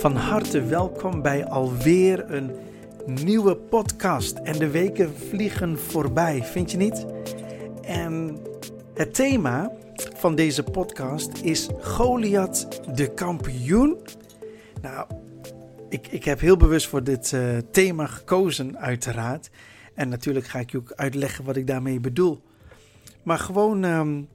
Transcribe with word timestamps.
Van 0.00 0.16
harte 0.16 0.64
welkom 0.64 1.22
bij 1.22 1.46
alweer 1.46 2.30
een 2.32 2.56
nieuwe 3.06 3.56
podcast. 3.56 4.36
En 4.36 4.58
de 4.58 4.70
weken 4.70 5.14
vliegen 5.16 5.78
voorbij, 5.78 6.44
vind 6.44 6.70
je 6.70 6.76
niet? 6.76 7.06
En 7.82 8.38
het 8.94 9.14
thema 9.14 9.72
van 10.16 10.34
deze 10.34 10.62
podcast 10.62 11.38
is 11.42 11.68
Goliath 11.80 12.80
de 12.96 13.14
kampioen. 13.14 13.98
Nou, 14.82 15.06
ik, 15.88 16.06
ik 16.06 16.24
heb 16.24 16.40
heel 16.40 16.56
bewust 16.56 16.86
voor 16.86 17.04
dit 17.04 17.32
uh, 17.32 17.58
thema 17.70 18.06
gekozen, 18.06 18.78
uiteraard. 18.78 19.50
En 19.94 20.08
natuurlijk 20.08 20.46
ga 20.46 20.58
ik 20.58 20.70
je 20.70 20.78
ook 20.78 20.92
uitleggen 20.92 21.44
wat 21.44 21.56
ik 21.56 21.66
daarmee 21.66 22.00
bedoel. 22.00 22.42
Maar 23.22 23.38
gewoon 23.38 23.84
um, 23.84 24.28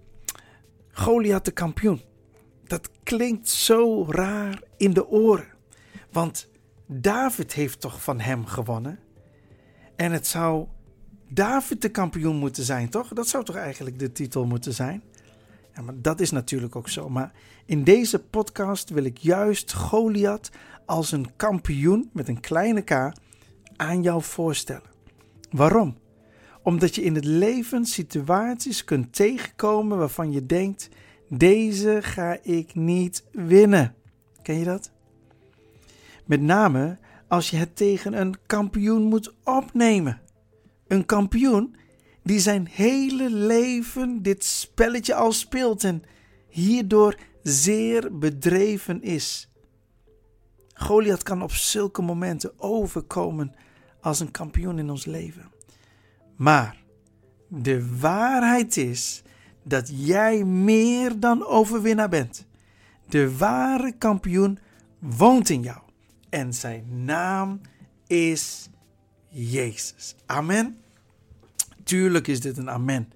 Goliath 0.91 1.45
de 1.45 1.51
kampioen. 1.51 2.01
Dat 2.63 2.89
klinkt 3.03 3.49
zo 3.49 4.05
raar 4.09 4.61
in 4.77 4.93
de 4.93 5.07
oren. 5.07 5.53
Want 6.15 6.49
David 6.87 7.53
heeft 7.53 7.79
toch 7.79 8.01
van 8.03 8.19
hem 8.19 8.45
gewonnen? 8.45 8.99
En 9.95 10.11
het 10.11 10.27
zou 10.27 10.67
David 11.29 11.81
de 11.81 11.89
kampioen 11.89 12.35
moeten 12.35 12.63
zijn, 12.63 12.89
toch? 12.89 13.07
Dat 13.13 13.27
zou 13.27 13.43
toch 13.43 13.55
eigenlijk 13.55 13.99
de 13.99 14.11
titel 14.11 14.45
moeten 14.45 14.73
zijn? 14.73 15.03
Ja, 15.73 15.81
maar 15.81 16.01
dat 16.01 16.19
is 16.19 16.31
natuurlijk 16.31 16.75
ook 16.75 16.89
zo. 16.89 17.09
Maar 17.09 17.31
in 17.65 17.83
deze 17.83 18.19
podcast 18.19 18.89
wil 18.89 19.03
ik 19.03 19.17
juist 19.17 19.73
Goliath 19.73 20.49
als 20.85 21.11
een 21.11 21.35
kampioen 21.35 22.09
met 22.13 22.27
een 22.27 22.39
kleine 22.39 22.81
k 22.81 23.11
aan 23.75 24.01
jou 24.01 24.21
voorstellen. 24.21 24.89
Waarom? 25.51 25.97
Omdat 26.61 26.95
je 26.95 27.01
in 27.01 27.15
het 27.15 27.25
leven 27.25 27.85
situaties 27.85 28.83
kunt 28.83 29.13
tegenkomen 29.13 29.97
waarvan 29.97 30.31
je 30.31 30.45
denkt: 30.45 30.89
deze 31.29 31.97
ga 32.01 32.37
ik 32.41 32.75
niet 32.75 33.23
winnen. 33.31 33.95
Ken 34.41 34.57
je 34.59 34.65
dat? 34.65 34.93
Met 36.25 36.41
name 36.41 36.97
als 37.27 37.49
je 37.49 37.57
het 37.57 37.75
tegen 37.75 38.13
een 38.13 38.35
kampioen 38.45 39.03
moet 39.03 39.33
opnemen. 39.43 40.21
Een 40.87 41.05
kampioen 41.05 41.75
die 42.23 42.39
zijn 42.39 42.67
hele 42.71 43.29
leven 43.29 44.21
dit 44.21 44.43
spelletje 44.43 45.15
al 45.15 45.31
speelt 45.31 45.83
en 45.83 46.03
hierdoor 46.47 47.15
zeer 47.43 48.17
bedreven 48.17 49.01
is. 49.01 49.49
Goliath 50.73 51.23
kan 51.23 51.41
op 51.41 51.51
zulke 51.51 52.01
momenten 52.01 52.59
overkomen 52.59 53.55
als 54.01 54.19
een 54.19 54.31
kampioen 54.31 54.79
in 54.79 54.89
ons 54.89 55.05
leven. 55.05 55.51
Maar 56.35 56.83
de 57.47 57.97
waarheid 57.99 58.77
is 58.77 59.21
dat 59.63 59.91
jij 59.93 60.43
meer 60.43 61.19
dan 61.19 61.45
overwinnaar 61.45 62.09
bent. 62.09 62.45
De 63.09 63.37
ware 63.37 63.91
kampioen 63.97 64.59
woont 64.99 65.49
in 65.49 65.61
jou 65.61 65.84
en 66.35 66.53
zijn 66.53 67.05
naam 67.05 67.61
is 68.07 68.69
Jezus. 69.27 70.15
Amen. 70.25 70.77
Tuurlijk 71.83 72.27
is 72.27 72.39
dit 72.41 72.57
een 72.57 72.69
amen. 72.69 73.11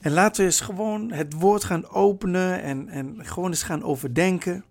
En 0.00 0.12
laten 0.12 0.40
we 0.40 0.46
eens 0.46 0.60
gewoon 0.60 1.12
het 1.12 1.32
woord 1.32 1.64
gaan 1.64 1.88
openen 1.88 2.62
en, 2.62 2.88
en 2.88 3.16
gewoon 3.18 3.50
eens 3.50 3.62
gaan 3.62 3.82
overdenken. 3.82 4.64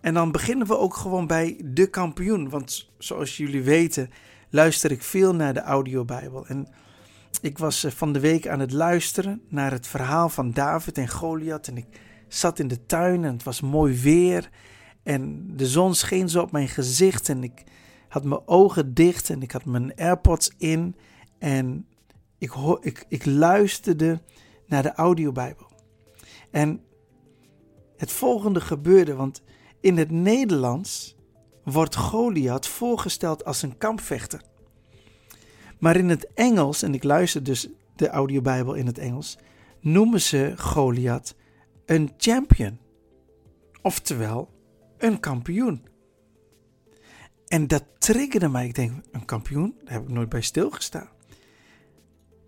En 0.00 0.14
dan 0.14 0.32
beginnen 0.32 0.66
we 0.66 0.78
ook 0.78 0.94
gewoon 0.94 1.26
bij 1.26 1.60
de 1.64 1.86
kampioen. 1.86 2.48
Want 2.48 2.90
zoals 2.98 3.36
jullie 3.36 3.62
weten, 3.62 4.10
luister 4.50 4.90
ik 4.90 5.02
veel 5.02 5.34
naar 5.34 5.54
de 5.54 5.62
audiobijbel. 5.62 6.46
En 6.46 6.68
ik 7.40 7.58
was 7.58 7.84
eh, 7.84 7.90
van 7.90 8.12
de 8.12 8.20
week 8.20 8.48
aan 8.48 8.60
het 8.60 8.72
luisteren 8.72 9.42
naar 9.48 9.70
het 9.70 9.86
verhaal 9.86 10.28
van 10.28 10.52
David 10.52 10.98
en 10.98 11.08
Goliath. 11.08 11.68
En 11.68 11.76
ik 11.76 11.86
zat 12.28 12.58
in 12.58 12.68
de 12.68 12.86
tuin 12.86 13.24
en 13.24 13.32
het 13.32 13.42
was 13.42 13.60
mooi 13.60 14.00
weer. 14.00 14.50
En 15.08 15.56
de 15.56 15.66
zon 15.66 15.94
scheen 15.94 16.28
zo 16.28 16.42
op 16.42 16.52
mijn 16.52 16.68
gezicht 16.68 17.28
en 17.28 17.42
ik 17.42 17.64
had 18.08 18.24
mijn 18.24 18.48
ogen 18.48 18.94
dicht 18.94 19.30
en 19.30 19.42
ik 19.42 19.50
had 19.50 19.64
mijn 19.64 19.94
AirPods 19.96 20.52
in. 20.58 20.96
En 21.38 21.86
ik, 22.38 22.52
ik, 22.80 23.04
ik 23.08 23.26
luisterde 23.26 24.20
naar 24.66 24.82
de 24.82 24.92
audiobijbel. 24.92 25.66
En 26.50 26.80
het 27.96 28.12
volgende 28.12 28.60
gebeurde, 28.60 29.14
want 29.14 29.42
in 29.80 29.96
het 29.96 30.10
Nederlands 30.10 31.16
wordt 31.64 31.96
Goliath 31.96 32.66
voorgesteld 32.66 33.44
als 33.44 33.62
een 33.62 33.78
kampvechter. 33.78 34.42
Maar 35.78 35.96
in 35.96 36.08
het 36.08 36.32
Engels, 36.34 36.82
en 36.82 36.94
ik 36.94 37.04
luister 37.04 37.42
dus 37.42 37.68
de 37.96 38.08
audiobijbel 38.08 38.74
in 38.74 38.86
het 38.86 38.98
Engels, 38.98 39.38
noemen 39.80 40.20
ze 40.20 40.52
Goliath 40.56 41.34
een 41.86 42.12
champion. 42.16 42.78
Oftewel, 43.82 44.56
een 44.98 45.20
kampioen. 45.20 45.86
En 47.46 47.66
dat 47.66 47.84
triggerde 47.98 48.48
mij. 48.48 48.66
Ik 48.66 48.74
denk, 48.74 48.92
een 49.12 49.24
kampioen? 49.24 49.74
Daar 49.84 49.92
heb 49.92 50.02
ik 50.02 50.08
nooit 50.08 50.28
bij 50.28 50.40
stilgestaan. 50.40 51.08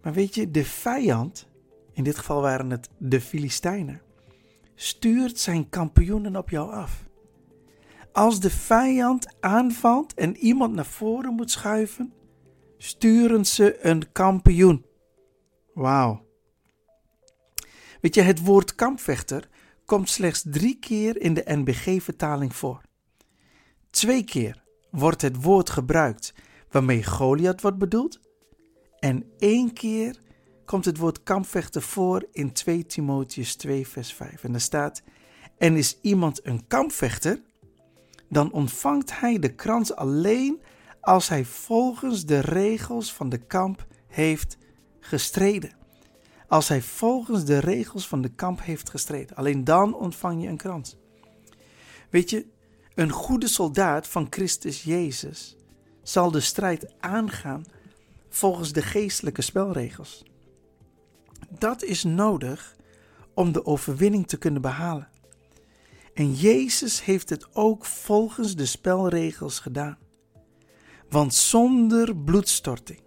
Maar 0.03 0.13
weet 0.13 0.35
je, 0.35 0.51
de 0.51 0.65
vijand, 0.65 1.49
in 1.93 2.05
dit 2.05 2.19
geval 2.19 2.41
waren 2.41 2.71
het 2.71 2.89
de 2.99 3.21
Filistijnen, 3.21 4.03
stuurt 4.75 5.39
zijn 5.39 5.69
kampioenen 5.69 6.37
op 6.37 6.51
jou 6.51 6.73
af. 6.73 7.05
Als 8.13 8.41
de 8.41 8.51
vijand 8.51 9.27
aanvalt 9.41 10.15
en 10.15 10.37
iemand 10.37 10.75
naar 10.75 10.87
voren 10.87 11.35
moet 11.35 11.51
schuiven, 11.51 12.13
sturen 12.79 13.45
ze 13.47 13.85
een 13.85 14.13
kampioen. 14.13 14.85
Wauw. 15.75 16.29
Weet 18.01 18.15
je, 18.15 18.21
het 18.21 18.45
woord 18.45 18.75
kampvechter 18.75 19.49
komt 19.91 20.11
slechts 20.11 20.45
drie 20.47 20.79
keer 20.79 21.21
in 21.21 21.35
de 21.35 21.43
NBG-vertaling 21.45 22.57
voor. 22.57 22.81
Twee 23.91 24.25
keer 24.25 24.63
wordt 24.91 25.23
het 25.23 25.43
woord 25.43 25.71
gebruikt 25.71 26.35
waarmee 26.71 27.05
Goliath 27.05 27.61
wordt 27.61 27.79
bedoeld. 27.79 28.21
En 28.99 29.25
één 29.39 29.73
keer 29.73 30.21
komt 30.65 30.85
het 30.85 30.97
woord 30.97 31.23
kampvechter 31.23 31.83
voor 31.83 32.29
in 32.33 32.53
2 32.53 32.87
Timotheus 32.87 33.57
2, 33.57 33.89
vers 33.89 34.13
5. 34.13 34.45
En 34.45 34.53
daar 34.53 34.61
staat: 34.61 35.03
En 35.59 35.77
is 35.77 35.99
iemand 36.01 36.47
een 36.47 36.67
kampvechter, 36.67 37.43
dan 38.29 38.53
ontvangt 38.53 39.21
hij 39.21 39.39
de 39.39 39.55
krans 39.55 39.95
alleen 39.95 40.61
als 41.01 41.29
hij 41.29 41.45
volgens 41.45 42.27
de 42.27 42.41
regels 42.41 43.13
van 43.13 43.29
de 43.29 43.39
kamp 43.39 43.87
heeft 44.07 44.57
gestreden. 45.01 45.80
Als 46.51 46.69
hij 46.69 46.83
volgens 46.83 47.45
de 47.45 47.59
regels 47.59 48.09
van 48.09 48.23
de 48.23 48.29
kamp 48.29 48.63
heeft 48.63 48.91
gestreden. 48.91 49.37
Alleen 49.37 49.65
dan 49.65 49.95
ontvang 49.95 50.43
je 50.43 50.49
een 50.49 50.57
krans. 50.57 50.97
Weet 52.09 52.31
je, 52.31 52.47
een 52.95 53.11
goede 53.11 53.49
soldaat 53.49 54.09
van 54.09 54.27
Christus 54.31 54.83
Jezus 54.83 55.57
zal 56.03 56.31
de 56.31 56.41
strijd 56.41 56.95
aangaan 57.01 57.65
volgens 58.29 58.73
de 58.73 58.83
geestelijke 58.83 59.43
spelregels. 59.43 60.25
Dat 61.49 61.83
is 61.83 62.05
nodig 62.05 62.77
om 63.35 63.53
de 63.53 63.67
overwinning 63.67 64.27
te 64.27 64.37
kunnen 64.39 64.63
behalen. 64.63 65.09
En 66.15 66.35
Jezus 66.35 67.05
heeft 67.05 67.31
het 67.31 67.55
ook 67.55 67.85
volgens 67.85 68.57
de 68.57 68.67
spelregels 68.67 69.59
gedaan. 69.59 69.99
Want 71.09 71.35
zonder 71.35 72.17
bloedstorting 72.17 73.01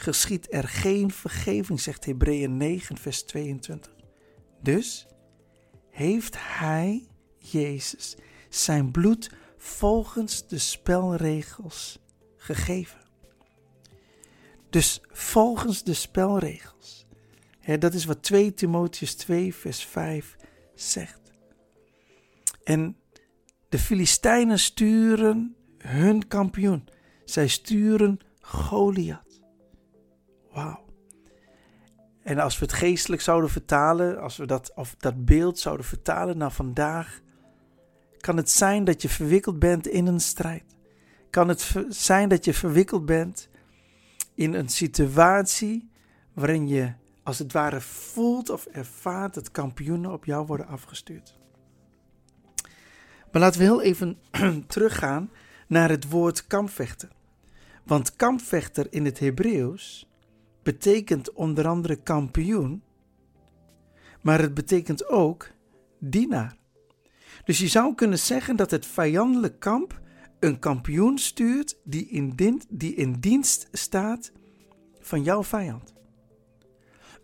geschiet 0.00 0.52
er 0.52 0.68
geen 0.68 1.10
vergeving, 1.10 1.80
zegt 1.80 2.04
Hebreeën 2.04 2.56
9, 2.56 2.96
vers 2.96 3.22
22. 3.22 3.92
Dus 4.62 5.06
heeft 5.90 6.34
Hij, 6.38 7.08
Jezus, 7.38 8.16
zijn 8.48 8.90
bloed 8.90 9.30
volgens 9.56 10.46
de 10.46 10.58
spelregels 10.58 11.98
gegeven. 12.36 13.00
Dus 14.70 15.00
volgens 15.08 15.82
de 15.82 15.94
spelregels. 15.94 17.06
dat 17.78 17.94
is 17.94 18.04
wat 18.04 18.22
2 18.22 18.54
Timotheus 18.54 19.14
2, 19.14 19.54
vers 19.54 19.84
5 19.84 20.36
zegt. 20.74 21.32
En 22.64 22.96
de 23.68 23.78
Filistijnen 23.78 24.58
sturen 24.58 25.56
hun 25.78 26.28
kampioen. 26.28 26.88
Zij 27.24 27.48
sturen 27.48 28.18
Goliath. 28.40 29.27
En 32.22 32.38
als 32.38 32.58
we 32.58 32.64
het 32.64 32.74
geestelijk 32.74 33.22
zouden 33.22 33.50
vertalen, 33.50 34.20
als 34.20 34.36
we 34.36 34.46
dat, 34.46 34.72
of 34.74 34.94
dat 34.98 35.24
beeld 35.24 35.58
zouden 35.58 35.86
vertalen 35.86 36.38
naar 36.38 36.52
vandaag, 36.52 37.20
kan 38.20 38.36
het 38.36 38.50
zijn 38.50 38.84
dat 38.84 39.02
je 39.02 39.08
verwikkeld 39.08 39.58
bent 39.58 39.86
in 39.86 40.06
een 40.06 40.20
strijd. 40.20 40.76
Kan 41.30 41.48
het 41.48 41.74
zijn 41.88 42.28
dat 42.28 42.44
je 42.44 42.54
verwikkeld 42.54 43.06
bent 43.06 43.48
in 44.34 44.54
een 44.54 44.68
situatie 44.68 45.90
waarin 46.32 46.68
je 46.68 46.92
als 47.22 47.38
het 47.38 47.52
ware 47.52 47.80
voelt 47.80 48.50
of 48.50 48.66
ervaart 48.66 49.34
dat 49.34 49.50
kampioenen 49.50 50.12
op 50.12 50.24
jou 50.24 50.46
worden 50.46 50.66
afgestuurd. 50.66 51.38
Maar 53.32 53.40
laten 53.40 53.60
we 53.60 53.66
heel 53.66 53.82
even 53.82 54.18
teruggaan 54.66 55.30
naar 55.66 55.88
het 55.88 56.08
woord 56.10 56.46
kampvechter. 56.46 57.08
Want 57.84 58.16
kampvechter 58.16 58.86
in 58.90 59.04
het 59.04 59.18
Hebreeuws 59.18 60.07
betekent 60.72 61.32
onder 61.32 61.66
andere 61.66 61.96
kampioen, 61.96 62.82
maar 64.22 64.40
het 64.40 64.54
betekent 64.54 65.08
ook 65.08 65.50
dienaar. 65.98 66.56
Dus 67.44 67.58
je 67.58 67.68
zou 67.68 67.94
kunnen 67.94 68.18
zeggen 68.18 68.56
dat 68.56 68.70
het 68.70 68.86
vijandelijk 68.86 69.60
kamp 69.60 70.00
een 70.38 70.58
kampioen 70.58 71.18
stuurt 71.18 71.76
die 71.84 72.08
in, 72.08 72.60
die 72.68 72.94
in 72.94 73.12
dienst 73.12 73.68
staat 73.72 74.32
van 75.00 75.22
jouw 75.22 75.44
vijand. 75.44 75.94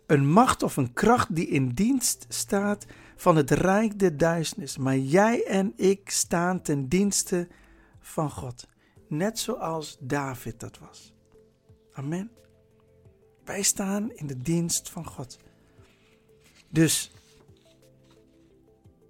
Een 0.07 0.29
macht 0.29 0.63
of 0.63 0.77
een 0.77 0.93
kracht 0.93 1.35
die 1.35 1.47
in 1.47 1.69
dienst 1.69 2.25
staat 2.29 2.85
van 3.15 3.35
het 3.35 3.51
rijk 3.51 3.99
der 3.99 4.17
duisternis. 4.17 4.77
Maar 4.77 4.97
jij 4.97 5.45
en 5.45 5.73
ik 5.75 6.09
staan 6.09 6.61
ten 6.61 6.87
dienste 6.87 7.47
van 7.99 8.31
God. 8.31 8.67
Net 9.07 9.39
zoals 9.39 9.97
David 9.99 10.59
dat 10.59 10.79
was. 10.79 11.13
Amen. 11.93 12.43
Wij 13.45 13.61
staan 13.61 14.11
in 14.11 14.27
de 14.27 14.41
dienst 14.41 14.89
van 14.89 15.05
God. 15.05 15.37
Dus 16.69 17.11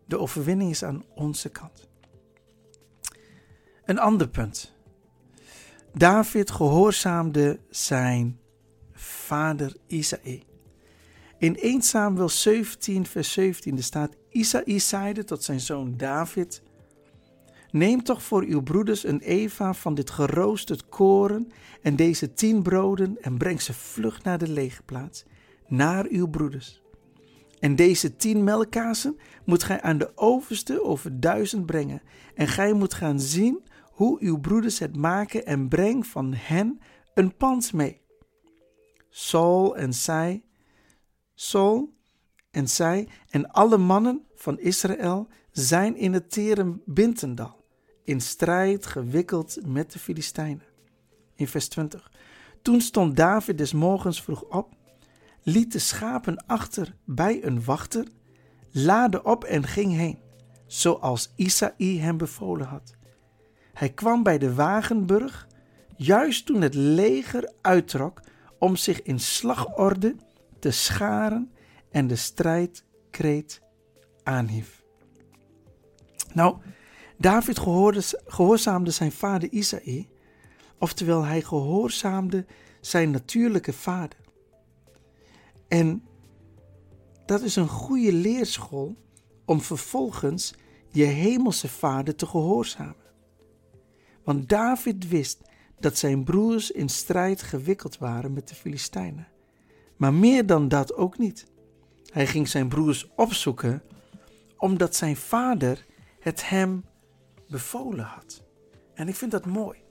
de 0.05 0.19
overwinning 0.19 0.71
is 0.71 0.83
aan 0.83 1.03
onze 1.15 1.49
kant. 1.49 1.87
Een 3.85 3.99
ander 3.99 4.27
punt. 4.27 4.73
David 5.93 6.51
gehoorzaamde 6.51 7.59
zijn 7.69 8.39
vader 8.93 9.75
Isaïe. 9.87 10.43
In 11.37 11.57
1 11.57 11.81
Samuel 11.81 12.29
17, 12.29 13.05
vers 13.05 13.31
17 13.31 13.83
staat: 13.83 14.15
Isaïe 14.29 14.79
zeide 14.79 15.23
tot 15.23 15.43
zijn 15.43 15.59
zoon 15.59 15.97
David: 15.97 16.61
Neem 17.75 18.03
toch 18.03 18.23
voor 18.23 18.43
uw 18.43 18.61
broeders 18.61 19.03
een 19.03 19.19
eva 19.19 19.73
van 19.73 19.95
dit 19.95 20.09
geroosterd 20.09 20.89
koren 20.89 21.51
en 21.81 21.95
deze 21.95 22.33
tien 22.33 22.61
broden 22.61 23.17
en 23.21 23.37
breng 23.37 23.61
ze 23.61 23.73
vlug 23.73 24.23
naar 24.23 24.37
de 24.37 24.49
legerplaats, 24.49 25.25
naar 25.67 26.05
uw 26.09 26.27
broeders. 26.27 26.81
En 27.59 27.75
deze 27.75 28.15
tien 28.15 28.43
melkkazen 28.43 29.19
moet 29.45 29.63
gij 29.63 29.81
aan 29.81 29.97
de 29.97 30.17
overste 30.17 30.83
over 30.83 31.19
duizend 31.19 31.65
brengen. 31.65 32.01
En 32.35 32.47
gij 32.47 32.73
moet 32.73 32.93
gaan 32.93 33.19
zien 33.19 33.63
hoe 33.91 34.19
uw 34.19 34.39
broeders 34.39 34.79
het 34.79 34.95
maken 34.95 35.45
en 35.45 35.67
breng 35.67 36.05
van 36.05 36.33
hen 36.33 36.79
een 37.13 37.35
pans 37.35 37.71
mee. 37.71 38.01
Saul 39.09 39.77
en 39.77 39.93
zij, 39.93 40.43
Saul 41.33 41.93
en 42.51 42.69
zij 42.69 43.07
en 43.29 43.51
alle 43.51 43.77
mannen 43.77 44.25
van 44.35 44.59
Israël 44.59 45.27
zijn 45.51 45.95
in 45.95 46.13
het 46.13 46.31
tere 46.31 46.79
Bintendal 46.85 47.63
in 48.05 48.21
strijd 48.21 48.85
gewikkeld 48.85 49.57
met 49.65 49.91
de 49.91 49.99
Filistijnen. 49.99 50.63
In 51.35 51.47
vers 51.47 51.67
20. 51.67 52.11
Toen 52.61 52.81
stond 52.81 53.15
David 53.15 53.57
des 53.57 53.73
morgens 53.73 54.21
vroeg 54.21 54.43
op, 54.43 54.73
liet 55.43 55.71
de 55.71 55.79
schapen 55.79 56.45
achter 56.45 56.95
bij 57.03 57.43
een 57.43 57.63
wachter, 57.63 58.07
laadde 58.71 59.23
op 59.23 59.43
en 59.43 59.63
ging 59.63 59.93
heen, 59.93 60.19
zoals 60.65 61.33
Isaïe 61.35 61.99
hem 61.99 62.17
bevolen 62.17 62.67
had. 62.67 62.95
Hij 63.73 63.89
kwam 63.89 64.23
bij 64.23 64.37
de 64.37 64.53
wagenburg, 64.53 65.47
juist 65.95 66.45
toen 66.45 66.61
het 66.61 66.73
leger 66.73 67.53
uittrok 67.61 68.21
om 68.59 68.75
zich 68.75 69.01
in 69.01 69.19
slagorde 69.19 70.15
te 70.59 70.71
scharen 70.71 71.51
en 71.91 72.07
de 72.07 72.15
strijdkreet 72.15 73.61
aanhief. 74.23 74.83
Nou, 76.33 76.57
David 77.17 77.59
gehoorzaamde 78.25 78.91
zijn 78.91 79.11
vader 79.11 79.49
Isaïe, 79.49 80.07
oftewel 80.79 81.23
hij 81.23 81.41
gehoorzaamde 81.41 82.45
zijn 82.81 83.11
natuurlijke 83.11 83.73
vader. 83.73 84.19
En 85.67 86.03
dat 87.25 87.41
is 87.41 87.55
een 87.55 87.67
goede 87.67 88.13
leerschool 88.13 88.95
om 89.45 89.61
vervolgens 89.61 90.53
je 90.91 91.03
hemelse 91.03 91.67
vader 91.67 92.15
te 92.15 92.25
gehoorzamen. 92.25 92.95
Want 94.23 94.49
David 94.49 95.07
wist 95.07 95.41
dat 95.79 95.97
zijn 95.97 96.23
broers 96.23 96.71
in 96.71 96.89
strijd 96.89 97.41
gewikkeld 97.41 97.97
waren 97.97 98.33
met 98.33 98.47
de 98.47 98.55
Filistijnen. 98.55 99.27
Maar 99.97 100.13
meer 100.13 100.45
dan 100.45 100.67
dat 100.67 100.95
ook 100.95 101.17
niet. 101.17 101.45
Hij 102.05 102.27
ging 102.27 102.47
zijn 102.47 102.67
broers 102.67 103.09
opzoeken 103.15 103.83
omdat 104.57 104.95
zijn 104.95 105.15
vader 105.15 105.85
het 106.19 106.49
hem 106.49 106.83
bevolen 107.47 108.05
had. 108.05 108.43
En 108.93 109.07
ik 109.07 109.15
vind 109.15 109.31
dat 109.31 109.45
mooi. 109.45 109.83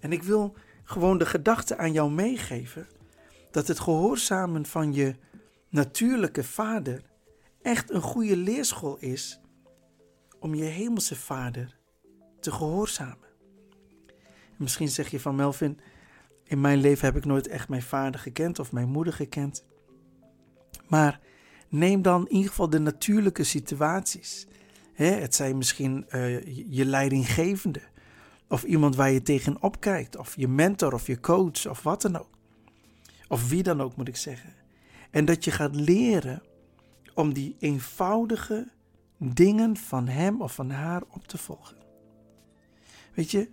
En 0.00 0.12
ik 0.12 0.22
wil 0.22 0.54
gewoon 0.84 1.18
de 1.18 1.26
gedachte 1.26 1.76
aan 1.76 1.92
jou 1.92 2.10
meegeven 2.10 2.86
dat 3.50 3.68
het 3.68 3.80
gehoorzamen 3.80 4.66
van 4.66 4.92
je 4.92 5.14
natuurlijke 5.68 6.44
vader 6.44 7.02
echt 7.62 7.90
een 7.90 8.02
goede 8.02 8.36
leerschool 8.36 8.96
is 8.98 9.40
om 10.40 10.54
je 10.54 10.64
hemelse 10.64 11.16
vader 11.16 11.78
te 12.40 12.52
gehoorzamen. 12.52 13.28
misschien 14.56 14.88
zeg 14.88 15.10
je 15.10 15.20
van 15.20 15.36
Melvin, 15.36 15.80
in 16.44 16.60
mijn 16.60 16.78
leven 16.78 17.04
heb 17.06 17.16
ik 17.16 17.24
nooit 17.24 17.48
echt 17.48 17.68
mijn 17.68 17.82
vader 17.82 18.20
gekend 18.20 18.58
of 18.58 18.72
mijn 18.72 18.88
moeder 18.88 19.12
gekend. 19.12 19.64
Maar 20.86 21.20
neem 21.68 22.02
dan 22.02 22.26
in 22.28 22.34
ieder 22.34 22.50
geval 22.50 22.70
de 22.70 22.78
natuurlijke 22.78 23.44
situaties. 23.44 24.46
Het 25.04 25.34
zijn 25.34 25.56
misschien 25.56 26.06
uh, 26.10 26.42
je 26.70 26.84
leidinggevende, 26.84 27.80
of 28.48 28.62
iemand 28.62 28.96
waar 28.96 29.10
je 29.10 29.22
tegenop 29.22 29.80
kijkt, 29.80 30.16
of 30.16 30.36
je 30.36 30.48
mentor 30.48 30.94
of 30.94 31.06
je 31.06 31.20
coach 31.20 31.66
of 31.66 31.82
wat 31.82 32.02
dan 32.02 32.18
ook. 32.18 32.38
Of 33.28 33.48
wie 33.48 33.62
dan 33.62 33.80
ook 33.80 33.96
moet 33.96 34.08
ik 34.08 34.16
zeggen. 34.16 34.54
En 35.10 35.24
dat 35.24 35.44
je 35.44 35.50
gaat 35.50 35.74
leren 35.74 36.42
om 37.14 37.32
die 37.32 37.56
eenvoudige 37.58 38.68
dingen 39.18 39.76
van 39.76 40.08
hem 40.08 40.42
of 40.42 40.54
van 40.54 40.70
haar 40.70 41.02
op 41.10 41.26
te 41.26 41.38
volgen. 41.38 41.76
Weet 43.14 43.30
je, 43.30 43.48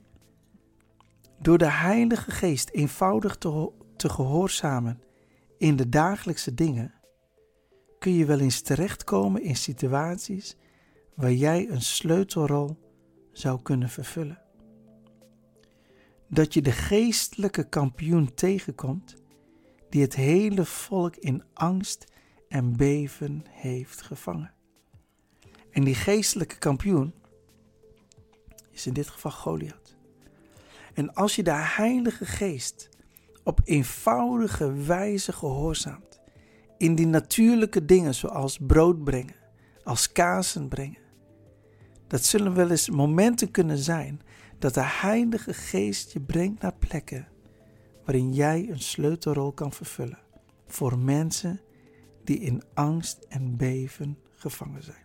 door 1.39 1.57
de 1.57 1.71
Heilige 1.71 2.31
Geest 2.31 2.69
eenvoudig 2.69 3.37
te 3.95 4.09
gehoorzamen 4.09 5.01
in 5.57 5.75
de 5.75 5.89
dagelijkse 5.89 6.53
dingen, 6.53 6.93
kun 7.99 8.13
je 8.13 8.25
wel 8.25 8.39
eens 8.39 8.61
terechtkomen 8.61 9.41
in 9.41 9.55
situaties 9.55 10.55
waar 11.15 11.33
jij 11.33 11.69
een 11.69 11.81
sleutelrol 11.81 12.77
zou 13.31 13.61
kunnen 13.61 13.89
vervullen. 13.89 14.41
Dat 16.29 16.53
je 16.53 16.61
de 16.61 16.71
geestelijke 16.71 17.69
kampioen 17.69 18.33
tegenkomt 18.33 19.15
die 19.89 20.01
het 20.01 20.15
hele 20.15 20.65
volk 20.65 21.15
in 21.15 21.43
angst 21.53 22.11
en 22.47 22.77
beven 22.77 23.43
heeft 23.49 24.01
gevangen. 24.01 24.53
En 25.71 25.83
die 25.83 25.95
geestelijke 25.95 26.57
kampioen 26.57 27.13
is 28.71 28.87
in 28.87 28.93
dit 28.93 29.07
geval 29.07 29.31
Goliath. 29.31 29.95
En 30.93 31.13
als 31.13 31.35
je 31.35 31.43
de 31.43 31.53
Heilige 31.53 32.25
Geest 32.25 32.89
op 33.43 33.61
eenvoudige 33.63 34.73
wijze 34.73 35.33
gehoorzaamt, 35.33 36.19
in 36.77 36.95
die 36.95 37.07
natuurlijke 37.07 37.85
dingen 37.85 38.15
zoals 38.15 38.57
brood 38.57 39.03
brengen, 39.03 39.35
als 39.83 40.11
kazen 40.11 40.67
brengen, 40.67 41.04
dat 42.07 42.25
zullen 42.25 42.53
wel 42.53 42.69
eens 42.69 42.89
momenten 42.89 43.51
kunnen 43.51 43.77
zijn 43.77 44.21
dat 44.59 44.73
de 44.73 44.83
Heilige 44.83 45.53
Geest 45.53 46.11
je 46.11 46.19
brengt 46.19 46.61
naar 46.61 46.75
plekken 46.75 47.27
waarin 48.05 48.33
jij 48.33 48.69
een 48.69 48.79
sleutelrol 48.79 49.51
kan 49.51 49.71
vervullen 49.71 50.19
voor 50.67 50.99
mensen 50.99 51.59
die 52.23 52.39
in 52.39 52.63
angst 52.73 53.25
en 53.29 53.57
beven 53.57 54.17
gevangen 54.31 54.83
zijn. 54.83 55.03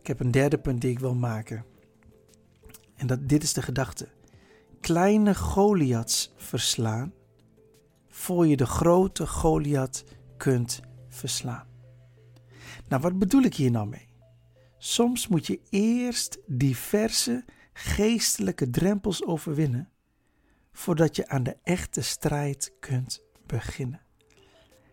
Ik 0.00 0.06
heb 0.08 0.20
een 0.20 0.30
derde 0.30 0.58
punt 0.58 0.80
die 0.80 0.90
ik 0.90 0.98
wil 0.98 1.14
maken. 1.14 1.64
En 2.96 3.06
dat, 3.06 3.28
dit 3.28 3.42
is 3.42 3.52
de 3.52 3.62
gedachte. 3.62 4.08
Kleine 4.80 5.34
Goliaths 5.34 6.32
verslaan 6.36 7.12
voor 8.08 8.46
je 8.46 8.56
de 8.56 8.66
grote 8.66 9.26
Goliath 9.26 10.04
kunt 10.36 10.80
verslaan. 11.08 11.71
Nou, 12.92 13.04
wat 13.04 13.18
bedoel 13.18 13.42
ik 13.42 13.54
hier 13.54 13.70
nou 13.70 13.88
mee? 13.88 14.08
Soms 14.78 15.28
moet 15.28 15.46
je 15.46 15.60
eerst 15.70 16.38
diverse 16.46 17.44
geestelijke 17.72 18.70
drempels 18.70 19.24
overwinnen 19.24 19.88
voordat 20.72 21.16
je 21.16 21.28
aan 21.28 21.42
de 21.42 21.56
echte 21.62 22.02
strijd 22.02 22.72
kunt 22.80 23.24
beginnen. 23.46 24.00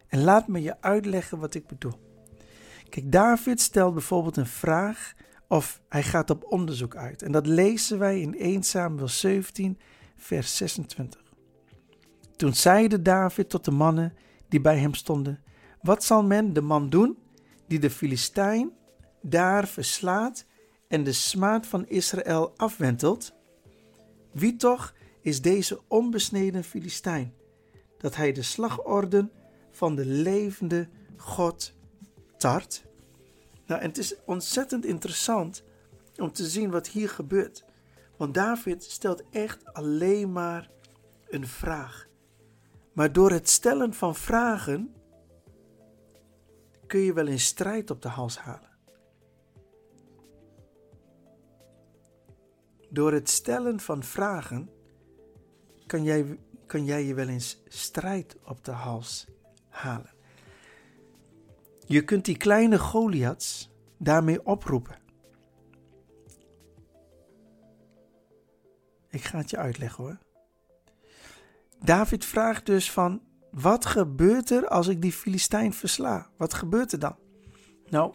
En 0.07 0.23
laat 0.23 0.47
me 0.47 0.61
je 0.61 0.81
uitleggen 0.81 1.39
wat 1.39 1.53
ik 1.53 1.67
bedoel. 1.67 1.99
Kijk, 2.89 3.11
David 3.11 3.61
stelt 3.61 3.93
bijvoorbeeld 3.93 4.37
een 4.37 4.45
vraag 4.45 5.13
of 5.47 5.81
hij 5.89 6.03
gaat 6.03 6.29
op 6.29 6.45
onderzoek 6.49 6.95
uit. 6.95 7.21
En 7.21 7.31
dat 7.31 7.47
lezen 7.47 7.99
wij 7.99 8.21
in 8.21 8.37
1 8.37 8.63
Samuel 8.63 9.07
17, 9.07 9.79
vers 10.15 10.57
26. 10.57 11.21
Toen 12.35 12.53
zeide 12.53 13.01
David 13.01 13.49
tot 13.49 13.65
de 13.65 13.71
mannen 13.71 14.13
die 14.49 14.61
bij 14.61 14.77
hem 14.77 14.93
stonden: 14.93 15.43
Wat 15.81 16.03
zal 16.03 16.23
men 16.23 16.53
de 16.53 16.61
man 16.61 16.89
doen 16.89 17.17
die 17.69 17.79
de 17.79 17.89
Filistijn 17.89 18.71
daar 19.21 19.67
verslaat 19.67 20.45
en 20.87 21.03
de 21.03 21.13
smaad 21.13 21.67
van 21.67 21.87
Israël 21.87 22.53
afwentelt? 22.57 23.33
Wie 24.31 24.55
toch 24.55 24.93
is 25.21 25.41
deze 25.41 25.81
onbesneden 25.87 26.63
Filistijn, 26.63 27.33
dat 27.97 28.15
hij 28.15 28.31
de 28.31 28.41
slagorden 28.41 29.31
van 29.71 29.95
de 29.95 30.05
levende 30.05 30.89
God 31.17 31.73
tart? 32.37 32.85
Nou, 33.65 33.81
en 33.81 33.87
het 33.87 33.97
is 33.97 34.15
ontzettend 34.25 34.85
interessant 34.85 35.63
om 36.15 36.31
te 36.31 36.47
zien 36.47 36.71
wat 36.71 36.87
hier 36.87 37.09
gebeurt. 37.09 37.65
Want 38.17 38.33
David 38.33 38.83
stelt 38.83 39.23
echt 39.31 39.73
alleen 39.73 40.31
maar 40.31 40.69
een 41.29 41.47
vraag. 41.47 42.07
Maar 42.93 43.13
door 43.13 43.31
het 43.31 43.49
stellen 43.49 43.93
van 43.93 44.15
vragen 44.15 44.93
kun 46.89 46.99
je 46.99 47.13
wel 47.13 47.27
een 47.27 47.39
strijd 47.39 47.91
op 47.91 48.01
de 48.01 48.07
hals 48.07 48.37
halen. 48.37 48.69
Door 52.89 53.13
het 53.13 53.29
stellen 53.29 53.79
van 53.79 54.03
vragen 54.03 54.69
kan 55.85 56.03
jij, 56.03 56.39
kan 56.65 56.85
jij 56.85 57.05
je 57.05 57.13
wel 57.13 57.27
eens 57.27 57.63
strijd 57.67 58.37
op 58.43 58.65
de 58.65 58.71
hals 58.71 59.27
halen. 59.69 60.13
Je 61.85 62.03
kunt 62.03 62.25
die 62.25 62.37
kleine 62.37 62.79
Goliaths 62.79 63.69
daarmee 63.97 64.45
oproepen. 64.45 64.97
Ik 69.09 69.23
ga 69.23 69.37
het 69.37 69.49
je 69.49 69.57
uitleggen 69.57 70.03
hoor. 70.03 70.17
David 71.79 72.25
vraagt 72.25 72.65
dus 72.65 72.91
van, 72.91 73.21
wat 73.51 73.85
gebeurt 73.85 74.49
er 74.49 74.67
als 74.67 74.87
ik 74.87 75.01
die 75.01 75.11
Filistijn 75.11 75.73
versla? 75.73 76.29
Wat 76.37 76.53
gebeurt 76.53 76.91
er 76.91 76.99
dan? 76.99 77.15
Nou, 77.89 78.13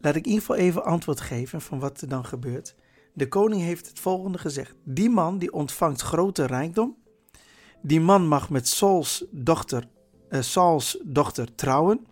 laat 0.00 0.16
ik 0.16 0.24
in 0.24 0.32
ieder 0.32 0.46
geval 0.46 0.56
even 0.56 0.84
antwoord 0.84 1.20
geven 1.20 1.60
van 1.60 1.78
wat 1.78 2.00
er 2.00 2.08
dan 2.08 2.24
gebeurt. 2.24 2.74
De 3.12 3.28
koning 3.28 3.62
heeft 3.62 3.88
het 3.88 3.98
volgende 3.98 4.38
gezegd. 4.38 4.74
Die 4.84 5.10
man 5.10 5.38
die 5.38 5.52
ontvangt 5.52 6.00
grote 6.00 6.44
rijkdom. 6.44 6.96
Die 7.82 8.00
man 8.00 8.28
mag 8.28 8.50
met 8.50 8.68
Sauls 8.68 9.24
dochter, 9.30 9.88
uh, 10.30 10.40
Sauls 10.40 10.98
dochter 11.04 11.54
trouwen. 11.54 12.06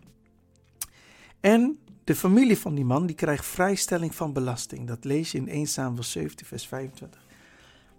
En 1.39 1.79
de 2.03 2.15
familie 2.15 2.57
van 2.57 2.75
die 2.75 2.85
man 2.85 3.05
die 3.05 3.15
krijgt 3.15 3.45
vrijstelling 3.45 4.15
van 4.15 4.33
belasting. 4.33 4.87
Dat 4.87 5.03
lees 5.03 5.31
je 5.31 5.37
in 5.37 5.47
1 5.47 5.67
Samuel 5.67 6.03
17 6.03 6.45
vers 6.45 6.67
25. 6.67 7.25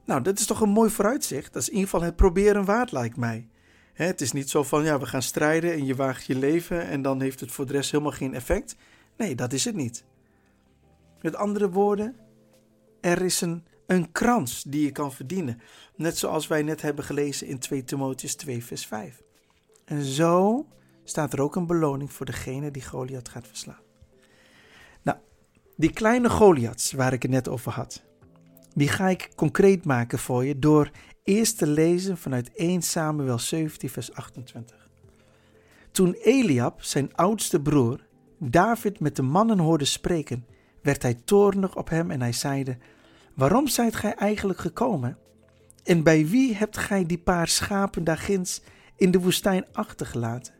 Nou, 0.04 0.22
dat 0.22 0.38
is 0.38 0.46
toch 0.46 0.60
een 0.60 0.68
mooi 0.68 0.90
vooruitzicht. 0.90 1.52
Dat 1.52 1.62
is 1.62 1.68
in 1.68 1.74
ieder 1.74 1.90
geval 1.90 2.06
het 2.06 2.16
proberen 2.16 2.64
waard, 2.64 2.92
lijkt 2.92 3.16
mij. 3.16 3.48
Het 4.06 4.20
is 4.20 4.32
niet 4.32 4.50
zo 4.50 4.62
van, 4.62 4.84
ja, 4.84 4.98
we 4.98 5.06
gaan 5.06 5.22
strijden 5.22 5.72
en 5.72 5.84
je 5.84 5.94
waagt 5.94 6.24
je 6.24 6.34
leven 6.34 6.86
en 6.86 7.02
dan 7.02 7.20
heeft 7.20 7.40
het 7.40 7.52
voor 7.52 7.66
de 7.66 7.72
rest 7.72 7.90
helemaal 7.90 8.12
geen 8.12 8.34
effect. 8.34 8.76
Nee, 9.16 9.34
dat 9.34 9.52
is 9.52 9.64
het 9.64 9.74
niet. 9.74 10.04
Met 11.20 11.36
andere 11.36 11.70
woorden, 11.70 12.16
er 13.00 13.22
is 13.22 13.40
een, 13.40 13.64
een 13.86 14.12
krans 14.12 14.62
die 14.62 14.84
je 14.84 14.92
kan 14.92 15.12
verdienen. 15.12 15.60
Net 15.96 16.18
zoals 16.18 16.46
wij 16.46 16.62
net 16.62 16.82
hebben 16.82 17.04
gelezen 17.04 17.46
in 17.46 17.58
2 17.58 17.84
Timotheus 17.84 18.34
2, 18.34 18.64
vers 18.64 18.86
5. 18.86 19.22
En 19.84 20.02
zo 20.02 20.66
staat 21.04 21.32
er 21.32 21.40
ook 21.40 21.56
een 21.56 21.66
beloning 21.66 22.12
voor 22.12 22.26
degene 22.26 22.70
die 22.70 22.84
Goliath 22.84 23.28
gaat 23.28 23.46
verslaan. 23.46 23.80
Nou, 25.02 25.18
die 25.76 25.92
kleine 25.92 26.30
Goliaths 26.30 26.92
waar 26.92 27.12
ik 27.12 27.22
het 27.22 27.30
net 27.30 27.48
over 27.48 27.72
had, 27.72 28.02
die 28.74 28.88
ga 28.88 29.08
ik 29.08 29.30
concreet 29.34 29.84
maken 29.84 30.18
voor 30.18 30.44
je 30.44 30.58
door 30.58 30.90
eerst 31.22 31.58
te 31.58 31.66
lezen 31.66 32.16
vanuit 32.16 32.52
1 32.52 32.82
Samuel 32.82 33.38
17, 33.38 33.90
vers 33.90 34.12
28. 34.12 34.88
Toen 35.90 36.12
Eliab, 36.12 36.82
zijn 36.82 37.14
oudste 37.14 37.60
broer, 37.60 38.06
David 38.38 39.00
met 39.00 39.16
de 39.16 39.22
mannen 39.22 39.58
hoorde 39.58 39.84
spreken, 39.84 40.46
werd 40.82 41.02
hij 41.02 41.14
toornig 41.14 41.76
op 41.76 41.88
hem 41.88 42.10
en 42.10 42.20
hij 42.20 42.32
zeide: 42.32 42.78
Waarom 43.34 43.68
zijt 43.68 43.96
gij 43.96 44.14
eigenlijk 44.14 44.58
gekomen? 44.58 45.18
En 45.84 46.02
bij 46.02 46.26
wie 46.26 46.54
hebt 46.54 46.76
gij 46.76 47.06
die 47.06 47.18
paar 47.18 47.48
schapen 47.48 48.04
daar 48.04 48.18
ginds 48.18 48.62
in 48.96 49.10
de 49.10 49.20
woestijn 49.20 49.64
achtergelaten? 49.72 50.54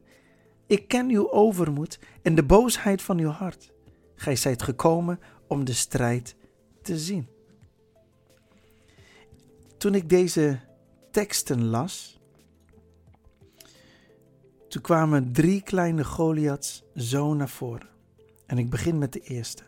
Ik 0.67 0.89
ken 0.89 1.09
uw 1.09 1.31
overmoed 1.31 1.99
en 2.23 2.35
de 2.35 2.43
boosheid 2.45 3.03
van 3.03 3.19
uw 3.19 3.29
hart. 3.29 3.73
Gij 4.15 4.37
zijt 4.37 4.63
gekomen 4.63 5.21
om 5.49 5.65
de 5.65 5.73
strijd 5.73 6.37
te 6.83 6.99
zien. 6.99 7.32
Toen 9.83 9.95
ik 9.95 10.09
deze 10.09 10.61
teksten 11.11 11.65
las, 11.65 12.21
toen 14.69 14.83
kwamen 14.83 15.33
drie 15.33 15.63
kleine 15.63 16.05
Goliaths 16.05 16.85
zo 16.95 17.35
naar 17.35 17.49
voren. 17.49 17.89
En 18.47 18.59
ik 18.59 18.71
begin 18.71 18.99
met 18.99 19.13
de 19.13 19.21
eerste. 19.21 19.63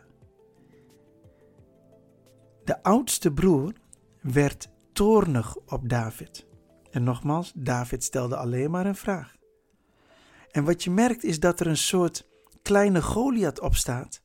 De 2.63 2.83
oudste 2.83 3.31
broer 3.31 3.73
werd 4.21 4.69
toornig 4.93 5.57
op 5.57 5.89
David. 5.89 6.45
En 6.91 7.03
nogmaals, 7.03 7.51
David 7.55 8.03
stelde 8.03 8.35
alleen 8.35 8.71
maar 8.71 8.85
een 8.85 8.95
vraag. 8.95 9.35
En 10.51 10.63
wat 10.63 10.83
je 10.83 10.91
merkt 10.91 11.23
is 11.23 11.39
dat 11.39 11.59
er 11.59 11.67
een 11.67 11.77
soort 11.77 12.27
kleine 12.61 13.01
Goliath 13.01 13.59
opstaat. 13.59 14.21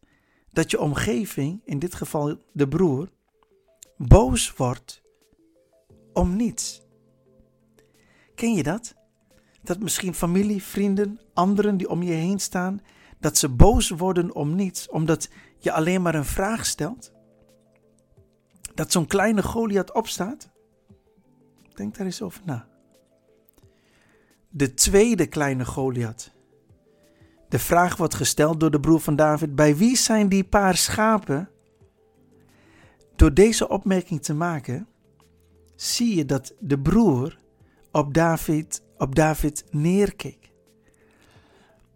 Dat 0.52 0.70
je 0.70 0.80
omgeving, 0.80 1.60
in 1.64 1.78
dit 1.78 1.94
geval 1.94 2.36
de 2.52 2.68
broer, 2.68 3.08
boos 3.96 4.52
wordt 4.52 4.99
om 6.12 6.36
niets. 6.36 6.82
Ken 8.34 8.54
je 8.54 8.62
dat? 8.62 8.94
Dat 9.62 9.78
misschien 9.78 10.14
familie, 10.14 10.62
vrienden, 10.62 11.20
anderen 11.34 11.76
die 11.76 11.88
om 11.88 12.02
je 12.02 12.12
heen 12.12 12.40
staan, 12.40 12.80
dat 13.18 13.36
ze 13.36 13.48
boos 13.48 13.90
worden 13.90 14.34
om 14.34 14.54
niets, 14.54 14.88
omdat 14.88 15.28
je 15.58 15.72
alleen 15.72 16.02
maar 16.02 16.14
een 16.14 16.24
vraag 16.24 16.66
stelt? 16.66 17.12
Dat 18.74 18.92
zo'n 18.92 19.06
kleine 19.06 19.42
Goliath 19.42 19.92
opstaat? 19.92 20.50
Denk 21.74 21.96
daar 21.96 22.06
eens 22.06 22.22
over 22.22 22.40
na. 22.44 22.68
De 24.48 24.74
tweede 24.74 25.26
kleine 25.26 25.64
Goliath. 25.64 26.32
De 27.48 27.58
vraag 27.58 27.96
wordt 27.96 28.14
gesteld 28.14 28.60
door 28.60 28.70
de 28.70 28.80
broer 28.80 29.00
van 29.00 29.16
David: 29.16 29.54
bij 29.54 29.76
wie 29.76 29.96
zijn 29.96 30.28
die 30.28 30.44
paar 30.44 30.76
schapen? 30.76 31.50
Door 33.16 33.34
deze 33.34 33.68
opmerking 33.68 34.22
te 34.22 34.34
maken, 34.34 34.88
zie 35.82 36.16
je 36.16 36.24
dat 36.24 36.54
de 36.58 36.78
broer 36.78 37.38
op 37.92 38.14
David, 38.14 38.82
op 38.98 39.14
David 39.14 39.64
neerkeek. 39.70 40.52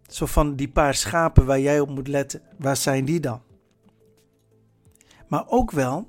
Zo 0.07 0.25
van 0.25 0.55
die 0.55 0.69
paar 0.69 0.93
schapen 0.93 1.45
waar 1.45 1.59
jij 1.59 1.79
op 1.79 1.89
moet 1.89 2.07
letten, 2.07 2.41
waar 2.57 2.77
zijn 2.77 3.05
die 3.05 3.19
dan? 3.19 3.41
Maar 5.27 5.47
ook 5.47 5.71
wel, 5.71 6.07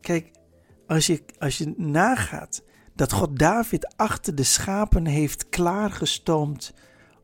kijk, 0.00 0.30
als 0.86 1.06
je, 1.06 1.24
als 1.38 1.58
je 1.58 1.74
nagaat 1.76 2.62
dat 2.94 3.12
God 3.12 3.38
David 3.38 3.96
achter 3.96 4.34
de 4.34 4.44
schapen 4.44 5.06
heeft 5.06 5.48
klaargestoomd 5.48 6.74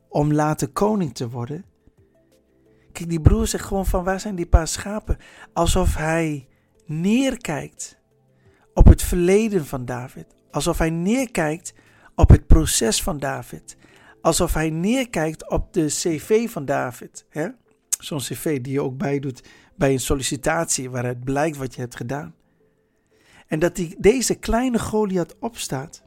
om 0.08 0.32
later 0.32 0.68
koning 0.68 1.14
te 1.14 1.28
worden. 1.28 1.64
Kijk, 2.92 3.08
die 3.08 3.20
broer 3.20 3.46
zegt 3.46 3.64
gewoon 3.64 3.86
van 3.86 4.04
waar 4.04 4.20
zijn 4.20 4.34
die 4.34 4.46
paar 4.46 4.68
schapen? 4.68 5.16
Alsof 5.52 5.96
hij 5.96 6.48
neerkijkt 6.86 8.00
op 8.74 8.86
het 8.86 9.02
verleden 9.02 9.66
van 9.66 9.84
David. 9.84 10.26
Alsof 10.50 10.78
hij 10.78 10.90
neerkijkt 10.90 11.74
op 12.14 12.28
het 12.28 12.46
proces 12.46 13.02
van 13.02 13.18
David. 13.18 13.76
Alsof 14.20 14.54
hij 14.54 14.70
neerkijkt 14.70 15.50
op 15.50 15.72
de 15.72 15.86
cv 15.86 16.50
van 16.50 16.64
David. 16.64 17.26
Zo'n 17.98 18.18
cv 18.18 18.60
die 18.60 18.72
je 18.72 18.82
ook 18.82 18.96
bijdoet 18.96 19.42
bij 19.76 19.92
een 19.92 20.00
sollicitatie 20.00 20.90
waaruit 20.90 21.24
blijkt 21.24 21.56
wat 21.56 21.74
je 21.74 21.80
hebt 21.80 21.96
gedaan. 21.96 22.34
En 23.46 23.58
dat 23.58 23.76
die, 23.76 23.94
deze 23.98 24.34
kleine 24.34 24.78
Goliath 24.78 25.36
opstaat 25.38 26.02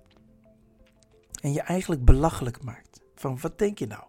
en 1.42 1.54
je 1.54 1.62
eigenlijk 1.62 2.06
belachelijk 2.06 2.64
maakt. 2.64 3.02
Van 3.16 3.38
wat 3.42 3.60
denk 3.60 3.80
je 3.80 3.88
nou? 3.88 4.04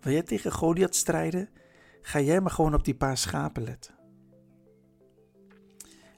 Wil 0.00 0.12
jij 0.12 0.22
tegen 0.22 0.52
Goliath 0.52 0.94
strijden? 0.94 1.48
Ga 2.02 2.20
jij 2.20 2.40
maar 2.40 2.50
gewoon 2.50 2.74
op 2.74 2.84
die 2.84 2.94
paar 2.94 3.16
schapen 3.16 3.62
letten. 3.62 3.99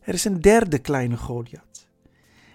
Er 0.03 0.15
is 0.15 0.25
een 0.25 0.41
derde 0.41 0.79
kleine 0.79 1.17
Goliath. 1.17 1.87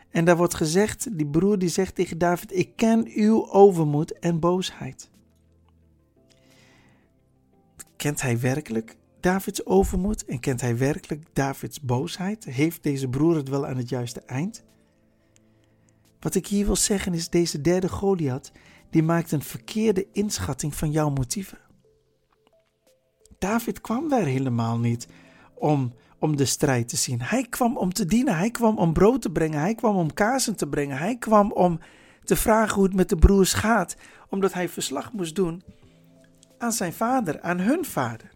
En 0.10 0.25
daar 0.25 0.38
wordt 0.38 0.54
gezegd, 0.54 1.18
die 1.18 1.27
broer 1.27 1.60
die 1.60 1.70
zegt 1.70 1.96
tegen 1.96 2.18
David, 2.18 2.56
ik 2.56 2.75
ken 2.75 3.08
uw 3.13 3.51
overmoed 3.51 4.20
en 4.20 4.39
boosheid. 4.39 5.10
Kent 7.96 8.22
hij 8.22 8.39
werkelijk 8.39 8.98
Davids 9.20 9.66
overmoed 9.66 10.25
en 10.25 10.39
kent 10.39 10.62
hij 10.62 10.77
werkelijk 10.77 11.24
Davids 11.34 11.82
boosheid? 11.82 12.44
Heeft 12.44 12.84
deze 12.84 13.08
broer 13.08 13.36
het 13.36 13.50
wel 13.50 13.68
aan 13.68 13.77
het 13.77 13.89
juiste 13.89 14.22
eind? 14.22 14.63
Wat 16.20 16.36
ik 16.36 16.48
hier 16.48 16.66
wil 16.66 16.75
zeggen 16.75 17.13
is, 17.13 17.30
deze 17.30 17.62
derde 17.62 17.89
Goliath, 17.89 18.51
die 18.89 19.04
maakt 19.04 19.32
een 19.32 19.42
verkeerde 19.42 20.08
inschatting 20.12 20.75
van 20.75 20.92
jouw 20.92 21.10
motieven. 21.10 21.58
David 23.38 23.82
kwam 23.82 24.10
daar 24.10 24.25
helemaal 24.25 24.80
niet 24.80 25.08
om, 25.54 25.94
om 26.20 26.36
de 26.36 26.46
strijd 26.46 26.90
te 26.90 26.96
zien. 26.96 27.22
Hij 27.22 27.48
kwam 27.50 27.78
om 27.78 27.94
te 27.94 28.06
dienen, 28.06 28.38
hij 28.38 28.52
kwam 28.52 28.78
om 28.78 28.94
brood 28.94 29.22
te 29.22 29.32
brengen, 29.32 29.60
hij 29.60 29.76
kwam 29.76 29.96
om 29.96 30.14
kazen 30.14 30.56
te 30.56 30.68
brengen, 30.68 30.98
hij 30.98 31.18
kwam 31.18 31.52
om 31.52 31.80
te 32.24 32.36
vragen 32.36 32.76
hoe 32.76 32.84
het 32.84 32.96
met 32.96 33.10
de 33.10 33.16
broers 33.16 33.54
gaat, 33.54 33.96
omdat 34.30 34.54
hij 34.54 34.70
verslag 34.70 35.12
moest 35.14 35.36
doen 35.36 35.64
aan 36.58 36.72
zijn 36.72 36.94
vader, 36.94 37.42
aan 37.42 37.60
hun 37.60 37.86
vader. 37.86 38.36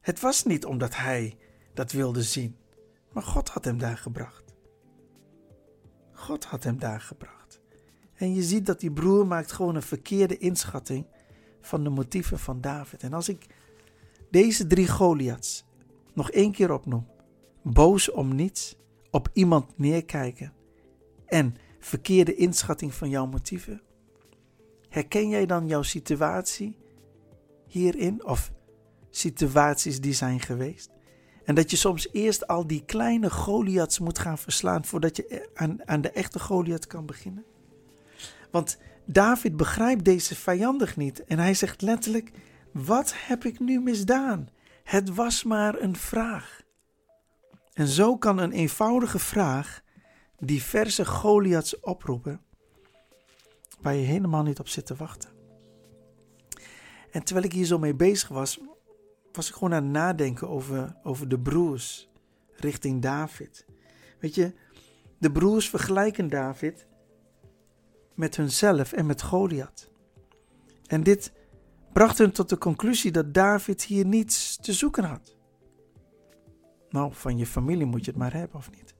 Het 0.00 0.20
was 0.20 0.44
niet 0.44 0.64
omdat 0.64 0.96
hij 0.96 1.36
dat 1.74 1.92
wilde 1.92 2.22
zien, 2.22 2.56
maar 3.12 3.22
God 3.22 3.48
had 3.48 3.64
hem 3.64 3.78
daar 3.78 3.98
gebracht. 3.98 4.54
God 6.12 6.44
had 6.44 6.64
hem 6.64 6.78
daar 6.78 7.00
gebracht. 7.00 7.60
En 8.14 8.34
je 8.34 8.42
ziet 8.42 8.66
dat 8.66 8.80
die 8.80 8.92
broer 8.92 9.26
maakt 9.26 9.52
gewoon 9.52 9.74
een 9.74 9.82
verkeerde 9.82 10.38
inschatting 10.38 11.06
van 11.60 11.84
de 11.84 11.90
motieven 11.90 12.38
van 12.38 12.60
David. 12.60 13.02
En 13.02 13.12
als 13.12 13.28
ik 13.28 13.46
deze 14.30 14.66
drie 14.66 14.88
Goliaths 14.88 15.64
nog 16.14 16.30
één 16.30 16.52
keer 16.52 16.72
opnoem, 16.72 17.06
boos 17.62 18.10
om 18.10 18.34
niets, 18.34 18.76
op 19.10 19.28
iemand 19.32 19.78
neerkijken 19.78 20.52
en 21.26 21.56
verkeerde 21.78 22.34
inschatting 22.34 22.94
van 22.94 23.08
jouw 23.08 23.26
motieven, 23.26 23.82
herken 24.88 25.28
jij 25.28 25.46
dan 25.46 25.66
jouw 25.66 25.82
situatie 25.82 26.76
hierin 27.66 28.24
of 28.24 28.52
situaties 29.10 30.00
die 30.00 30.12
zijn 30.12 30.40
geweest? 30.40 30.90
En 31.44 31.54
dat 31.54 31.70
je 31.70 31.76
soms 31.76 32.08
eerst 32.12 32.46
al 32.46 32.66
die 32.66 32.84
kleine 32.84 33.30
Goliaths 33.30 33.98
moet 33.98 34.18
gaan 34.18 34.38
verslaan 34.38 34.84
voordat 34.84 35.16
je 35.16 35.50
aan, 35.54 35.88
aan 35.88 36.00
de 36.00 36.10
echte 36.10 36.38
Goliath 36.38 36.86
kan 36.86 37.06
beginnen? 37.06 37.44
Want 38.50 38.78
David 39.04 39.56
begrijpt 39.56 40.04
deze 40.04 40.34
vijandig 40.36 40.96
niet 40.96 41.24
en 41.24 41.38
hij 41.38 41.54
zegt 41.54 41.82
letterlijk: 41.82 42.30
Wat 42.84 43.14
heb 43.16 43.44
ik 43.44 43.58
nu 43.58 43.80
misdaan? 43.80 44.48
Het 44.84 45.14
was 45.14 45.44
maar 45.44 45.80
een 45.80 45.96
vraag. 45.96 46.62
En 47.72 47.86
zo 47.86 48.16
kan 48.16 48.38
een 48.38 48.52
eenvoudige 48.52 49.18
vraag 49.18 49.82
diverse 50.38 51.06
Goliaths 51.06 51.80
oproepen 51.80 52.40
waar 53.80 53.94
je 53.94 54.04
helemaal 54.04 54.42
niet 54.42 54.58
op 54.58 54.68
zit 54.68 54.86
te 54.86 54.94
wachten. 54.94 55.30
En 57.10 57.24
terwijl 57.24 57.46
ik 57.46 57.52
hier 57.52 57.64
zo 57.64 57.78
mee 57.78 57.94
bezig 57.94 58.28
was, 58.28 58.60
was 59.32 59.48
ik 59.48 59.54
gewoon 59.54 59.74
aan 59.74 59.82
het 59.82 59.92
nadenken 59.92 60.48
over, 60.48 60.96
over 61.02 61.28
de 61.28 61.40
broers 61.40 62.08
richting 62.56 63.02
David. 63.02 63.66
Weet 64.20 64.34
je, 64.34 64.54
de 65.18 65.32
broers 65.32 65.68
vergelijken 65.68 66.28
David 66.28 66.86
met 68.14 68.36
hunzelf 68.36 68.92
en 68.92 69.06
met 69.06 69.22
Goliath. 69.22 69.90
En 70.86 71.02
dit 71.02 71.32
bracht 71.92 72.18
hen 72.18 72.32
tot 72.32 72.48
de 72.48 72.58
conclusie 72.58 73.10
dat 73.10 73.34
David 73.34 73.82
hier 73.82 74.06
niets 74.06 74.56
te 74.56 74.72
zoeken 74.72 75.04
had. 75.04 75.36
Nou, 76.90 77.12
van 77.14 77.38
je 77.38 77.46
familie 77.46 77.86
moet 77.86 78.04
je 78.04 78.10
het 78.10 78.20
maar 78.20 78.32
hebben 78.32 78.56
of 78.56 78.70
niet? 78.70 78.94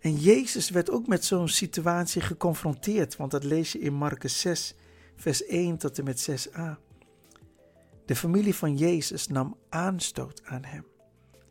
En 0.00 0.16
Jezus 0.16 0.70
werd 0.70 0.90
ook 0.90 1.06
met 1.06 1.24
zo'n 1.24 1.48
situatie 1.48 2.20
geconfronteerd, 2.20 3.16
want 3.16 3.30
dat 3.30 3.44
lees 3.44 3.72
je 3.72 3.78
in 3.78 3.94
Marcus 3.94 4.40
6, 4.40 4.74
vers 5.16 5.44
1 5.46 5.76
tot 5.76 5.98
en 5.98 6.04
met 6.04 6.30
6a. 6.30 6.78
De 8.06 8.16
familie 8.16 8.54
van 8.54 8.76
Jezus 8.76 9.26
nam 9.26 9.56
aanstoot 9.68 10.42
aan 10.44 10.64
hem. 10.64 10.86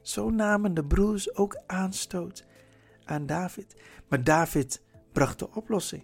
Zo 0.02 0.30
namen 0.30 0.74
de 0.74 0.86
broers 0.86 1.36
ook 1.36 1.62
aanstoot 1.68 2.46
aan 3.04 3.26
David. 3.26 3.76
Maar 4.08 4.24
David 4.24 4.82
bracht 5.12 5.40
de 5.40 5.50
oplossing. 5.52 6.04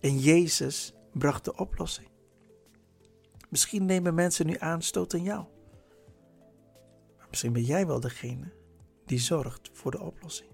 En 0.00 0.18
Jezus 0.18 0.94
bracht 1.12 1.44
de 1.44 1.56
oplossing. 1.56 2.09
Misschien 3.50 3.84
nemen 3.84 4.14
mensen 4.14 4.46
nu 4.46 4.56
aanstoot 4.58 5.14
aan 5.14 5.22
jou. 5.22 5.44
Misschien 7.28 7.52
ben 7.52 7.62
jij 7.62 7.86
wel 7.86 8.00
degene 8.00 8.52
die 9.06 9.18
zorgt 9.18 9.70
voor 9.72 9.90
de 9.90 10.00
oplossing. 10.00 10.50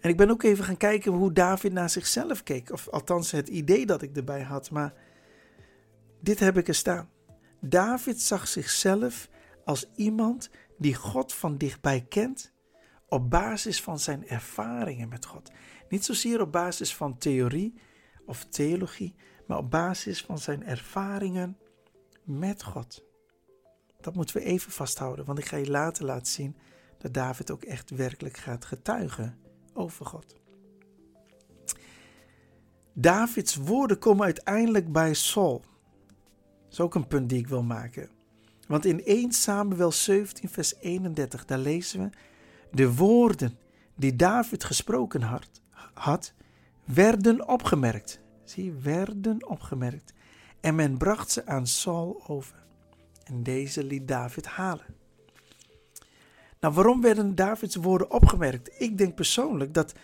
En 0.00 0.10
ik 0.10 0.16
ben 0.16 0.30
ook 0.30 0.42
even 0.42 0.64
gaan 0.64 0.76
kijken 0.76 1.12
hoe 1.12 1.32
David 1.32 1.72
naar 1.72 1.90
zichzelf 1.90 2.42
keek. 2.42 2.70
Of 2.70 2.88
althans 2.88 3.30
het 3.30 3.48
idee 3.48 3.86
dat 3.86 4.02
ik 4.02 4.16
erbij 4.16 4.42
had. 4.42 4.70
Maar 4.70 4.94
dit 6.20 6.38
heb 6.38 6.56
ik 6.56 6.68
er 6.68 6.74
staan. 6.74 7.10
David 7.60 8.20
zag 8.20 8.48
zichzelf 8.48 9.28
als 9.64 9.90
iemand 9.94 10.50
die 10.78 10.94
God 10.94 11.32
van 11.34 11.56
dichtbij 11.56 12.06
kent 12.08 12.52
op 13.08 13.30
basis 13.30 13.82
van 13.82 13.98
zijn 13.98 14.28
ervaringen 14.28 15.08
met 15.08 15.26
God. 15.26 15.50
Niet 15.88 16.04
zozeer 16.04 16.40
op 16.40 16.52
basis 16.52 16.94
van 16.94 17.18
theorie 17.18 17.74
of 18.26 18.44
theologie, 18.44 19.14
maar 19.46 19.58
op 19.58 19.70
basis 19.70 20.22
van 20.22 20.38
zijn 20.38 20.64
ervaringen 20.64 21.58
met 22.22 22.62
God. 22.62 23.04
Dat 24.00 24.14
moeten 24.14 24.36
we 24.36 24.42
even 24.42 24.72
vasthouden, 24.72 25.24
want 25.24 25.38
ik 25.38 25.44
ga 25.44 25.56
je 25.56 25.70
later 25.70 26.04
laten 26.04 26.26
zien 26.26 26.56
dat 26.98 27.14
David 27.14 27.50
ook 27.50 27.62
echt 27.62 27.90
werkelijk 27.90 28.36
gaat 28.36 28.64
getuigen 28.64 29.38
over 29.72 30.06
God. 30.06 30.36
Davids 32.92 33.56
woorden 33.56 33.98
komen 33.98 34.24
uiteindelijk 34.24 34.92
bij 34.92 35.14
Saul. 35.14 35.64
Dat 36.62 36.72
is 36.72 36.80
ook 36.80 36.94
een 36.94 37.06
punt 37.06 37.28
die 37.28 37.38
ik 37.38 37.48
wil 37.48 37.62
maken. 37.62 38.10
Want 38.66 38.84
in 38.84 39.04
1 39.04 39.32
Samuel 39.32 39.92
17, 39.92 40.48
vers 40.48 40.74
31, 40.74 41.44
daar 41.44 41.58
lezen 41.58 42.00
we: 42.00 42.10
De 42.70 42.94
woorden 42.94 43.58
die 43.94 44.16
David 44.16 44.64
gesproken 44.64 45.22
had, 45.22 45.48
had 45.94 46.32
werden 46.84 47.48
opgemerkt. 47.48 48.20
Zie, 48.44 48.72
werden 48.72 49.48
opgemerkt. 49.48 50.12
En 50.60 50.74
men 50.74 50.96
bracht 50.96 51.30
ze 51.30 51.46
aan 51.46 51.66
Saul 51.66 52.22
over. 52.26 52.64
En 53.24 53.42
deze 53.42 53.84
liet 53.84 54.08
David 54.08 54.46
halen. 54.46 54.94
Nou, 56.60 56.74
waarom 56.74 57.00
werden 57.00 57.34
Davids 57.34 57.74
woorden 57.74 58.10
opgemerkt? 58.10 58.80
Ik 58.80 58.98
denk 58.98 59.14
persoonlijk 59.14 59.74
dat 59.74 59.94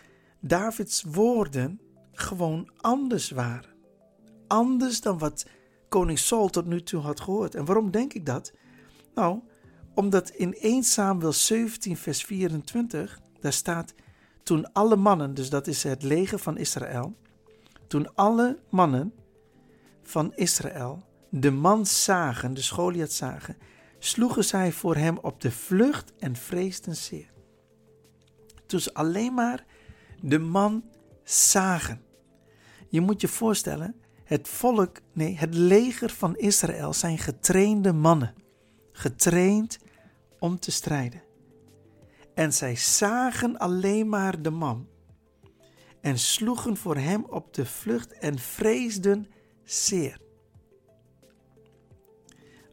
Davids 0.41 1.03
woorden 1.03 1.81
gewoon 2.13 2.71
anders 2.77 3.31
waren. 3.31 3.71
Anders 4.47 5.01
dan 5.01 5.19
wat 5.19 5.47
koning 5.89 6.19
Saul 6.19 6.49
tot 6.49 6.67
nu 6.67 6.83
toe 6.83 7.01
had 7.01 7.21
gehoord. 7.21 7.55
En 7.55 7.65
waarom 7.65 7.91
denk 7.91 8.13
ik 8.13 8.27
dat? 8.27 8.53
Nou, 9.15 9.41
omdat 9.95 10.31
in 10.31 10.55
1 10.55 10.83
Samuel 10.83 11.33
17, 11.33 11.97
vers 11.97 12.25
24, 12.25 13.21
daar 13.41 13.53
staat: 13.53 13.95
Toen 14.43 14.73
alle 14.73 14.97
mannen, 14.97 15.35
dus 15.35 15.51
dat 15.51 15.67
is 15.67 15.83
het 15.83 16.03
leger 16.03 16.39
van 16.39 16.57
Israël, 16.57 17.17
toen 17.91 18.15
alle 18.15 18.59
mannen 18.69 19.13
van 20.03 20.33
Israël 20.35 21.03
de 21.31 21.51
man 21.51 21.87
zagen, 21.87 22.55
de 22.55 22.69
Goliath 22.69 23.13
zagen, 23.13 23.57
sloegen 23.99 24.45
zij 24.45 24.73
voor 24.73 24.97
hem 24.97 25.19
op 25.19 25.41
de 25.41 25.51
vlucht 25.51 26.13
en 26.19 26.37
vreesden 26.37 26.97
zeer. 26.97 27.33
Toen 28.67 28.81
ze 28.81 28.95
alleen 28.95 29.35
maar 29.35 29.65
de 30.21 30.39
man 30.39 30.85
zagen. 31.25 32.03
Je 32.89 33.01
moet 33.01 33.21
je 33.21 33.29
voorstellen, 33.29 33.95
het 34.25 34.49
volk, 34.49 35.01
nee, 35.13 35.37
het 35.37 35.55
leger 35.55 36.11
van 36.11 36.37
Israël 36.37 36.93
zijn 36.93 37.19
getrainde 37.19 37.93
mannen, 37.93 38.35
getraind 38.93 39.79
om 40.39 40.59
te 40.59 40.71
strijden. 40.71 41.23
En 42.35 42.53
zij 42.53 42.77
zagen 42.77 43.59
alleen 43.59 44.09
maar 44.09 44.43
de 44.43 44.51
man 44.51 44.90
en 46.01 46.19
sloegen 46.19 46.77
voor 46.77 46.97
hem 46.97 47.25
op 47.25 47.55
de 47.55 47.67
vlucht 47.67 48.13
en 48.13 48.39
vreesden 48.39 49.27
zeer 49.65 50.21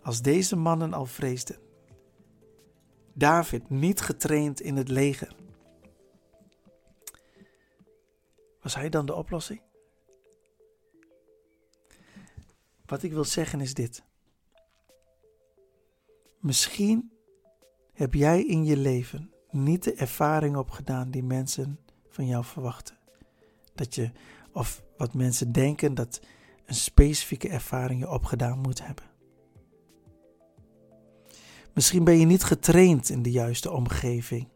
als 0.08 0.22
deze 0.22 0.56
mannen 0.56 0.94
al 0.94 1.06
vreesden. 1.06 1.58
David 3.14 3.70
niet 3.70 4.02
getraind 4.02 4.62
in 4.62 4.76
het 4.76 4.90
leger. 4.90 5.36
Was 8.62 8.76
hij 8.76 8.90
dan 8.90 9.06
de 9.06 9.14
oplossing? 9.14 9.62
Wat 12.86 13.04
ik 13.04 13.12
wil 13.12 13.24
zeggen 13.24 13.62
is 13.62 13.74
dit. 13.74 14.04
Misschien 16.40 17.12
heb 17.94 18.14
jij 18.14 18.44
in 18.46 18.66
je 18.66 18.78
leven 18.78 19.34
niet 19.50 19.84
de 19.84 19.94
ervaring 19.94 20.58
opgedaan 20.58 21.12
die 21.12 21.24
mensen 21.24 21.80
van 22.10 22.26
jou 22.26 22.44
verwachten. 22.46 22.97
Dat 23.78 23.96
je, 23.96 24.12
of 24.52 24.84
wat 24.98 25.14
mensen 25.14 25.52
denken 25.52 25.94
dat 25.94 26.20
een 26.66 26.76
specifieke 26.76 27.50
ervaring 27.50 28.00
je 28.00 28.10
opgedaan 28.10 28.60
moet 28.60 28.86
hebben. 28.86 29.06
Misschien 31.74 32.04
ben 32.04 32.18
je 32.18 32.26
niet 32.26 32.44
getraind 32.44 33.10
in 33.10 33.22
de 33.22 33.32
juiste 33.32 33.72
omgeving. 33.72 34.48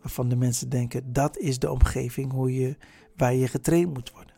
Waarvan 0.00 0.28
de 0.28 0.36
mensen 0.36 0.68
denken 0.68 1.12
dat 1.12 1.38
is 1.38 1.58
de 1.58 1.70
omgeving 1.70 2.32
hoe 2.32 2.54
je, 2.54 2.76
waar 3.16 3.34
je 3.34 3.48
getraind 3.48 3.92
moet 3.92 4.12
worden. 4.12 4.34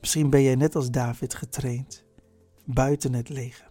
Misschien 0.00 0.30
ben 0.30 0.42
jij 0.42 0.54
net 0.54 0.74
als 0.74 0.90
David 0.90 1.34
getraind 1.34 2.04
buiten 2.64 3.12
het 3.12 3.28
leger. 3.28 3.68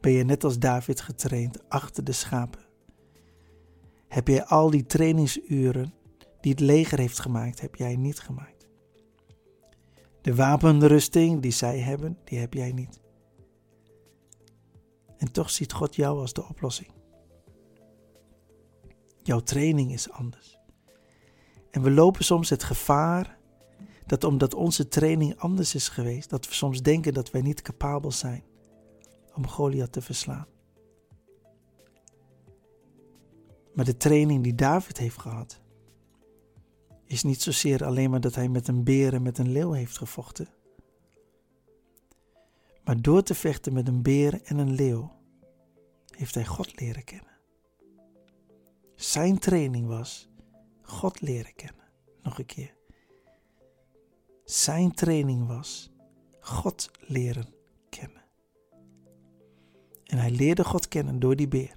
Ben 0.00 0.12
je 0.12 0.24
net 0.24 0.44
als 0.44 0.58
David 0.58 1.00
getraind 1.00 1.68
achter 1.68 2.04
de 2.04 2.12
schapen. 2.12 2.60
Heb 4.08 4.28
jij 4.28 4.44
al 4.44 4.70
die 4.70 4.86
trainingsuren 4.86 5.94
die 6.44 6.52
het 6.52 6.60
leger 6.60 6.98
heeft 6.98 7.20
gemaakt, 7.20 7.60
heb 7.60 7.74
jij 7.74 7.96
niet 7.96 8.20
gemaakt. 8.20 8.68
De 10.20 10.34
wapenrusting 10.34 11.42
die 11.42 11.50
zij 11.50 11.78
hebben, 11.78 12.18
die 12.24 12.38
heb 12.38 12.54
jij 12.54 12.72
niet. 12.72 13.00
En 15.16 15.32
toch 15.32 15.50
ziet 15.50 15.72
God 15.72 15.94
jou 15.94 16.18
als 16.18 16.32
de 16.32 16.48
oplossing. 16.48 16.90
Jouw 19.22 19.40
training 19.40 19.92
is 19.92 20.10
anders. 20.10 20.58
En 21.70 21.82
we 21.82 21.90
lopen 21.90 22.24
soms 22.24 22.50
het 22.50 22.62
gevaar 22.62 23.38
dat 24.06 24.24
omdat 24.24 24.54
onze 24.54 24.88
training 24.88 25.38
anders 25.38 25.74
is 25.74 25.88
geweest, 25.88 26.30
dat 26.30 26.46
we 26.46 26.54
soms 26.54 26.82
denken 26.82 27.14
dat 27.14 27.30
wij 27.30 27.42
niet 27.42 27.62
capabel 27.62 28.12
zijn 28.12 28.44
om 29.34 29.46
Goliath 29.46 29.92
te 29.92 30.02
verslaan. 30.02 30.46
Maar 33.74 33.84
de 33.84 33.96
training 33.96 34.42
die 34.42 34.54
David 34.54 34.98
heeft 34.98 35.18
gehad, 35.18 35.62
is 37.06 37.22
niet 37.22 37.42
zozeer 37.42 37.84
alleen 37.84 38.10
maar 38.10 38.20
dat 38.20 38.34
hij 38.34 38.48
met 38.48 38.68
een 38.68 38.84
beer 38.84 39.14
en 39.14 39.22
met 39.22 39.38
een 39.38 39.52
leeuw 39.52 39.72
heeft 39.72 39.98
gevochten. 39.98 40.48
Maar 42.84 43.02
door 43.02 43.22
te 43.22 43.34
vechten 43.34 43.72
met 43.72 43.88
een 43.88 44.02
beer 44.02 44.42
en 44.42 44.58
een 44.58 44.72
leeuw 44.74 45.12
heeft 46.10 46.34
hij 46.34 46.46
God 46.46 46.80
leren 46.80 47.04
kennen. 47.04 47.32
Zijn 48.94 49.38
training 49.38 49.86
was 49.86 50.28
God 50.82 51.20
leren 51.20 51.54
kennen. 51.54 51.84
Nog 52.22 52.38
een 52.38 52.46
keer. 52.46 52.74
Zijn 54.44 54.92
training 54.92 55.46
was 55.46 55.90
God 56.40 56.90
leren 56.98 57.54
kennen. 57.88 58.22
En 60.04 60.18
hij 60.18 60.30
leerde 60.30 60.64
God 60.64 60.88
kennen 60.88 61.18
door 61.18 61.36
die 61.36 61.48
beer, 61.48 61.76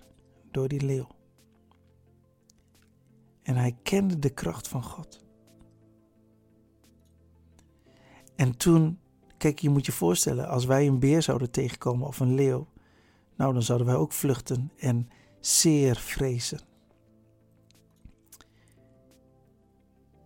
door 0.51 0.67
die 0.67 0.81
leeuw. 0.81 1.16
En 3.47 3.55
hij 3.55 3.77
kende 3.83 4.19
de 4.19 4.29
kracht 4.29 4.67
van 4.67 4.83
God. 4.83 5.25
En 8.35 8.57
toen, 8.57 8.99
kijk, 9.37 9.59
je 9.59 9.69
moet 9.69 9.85
je 9.85 9.91
voorstellen, 9.91 10.47
als 10.47 10.65
wij 10.65 10.87
een 10.87 10.99
beer 10.99 11.21
zouden 11.21 11.51
tegenkomen 11.51 12.07
of 12.07 12.19
een 12.19 12.33
leeuw, 12.33 12.67
nou 13.35 13.53
dan 13.53 13.61
zouden 13.61 13.87
wij 13.87 13.95
ook 13.95 14.11
vluchten 14.11 14.71
en 14.77 15.09
zeer 15.39 15.95
vrezen. 15.95 16.59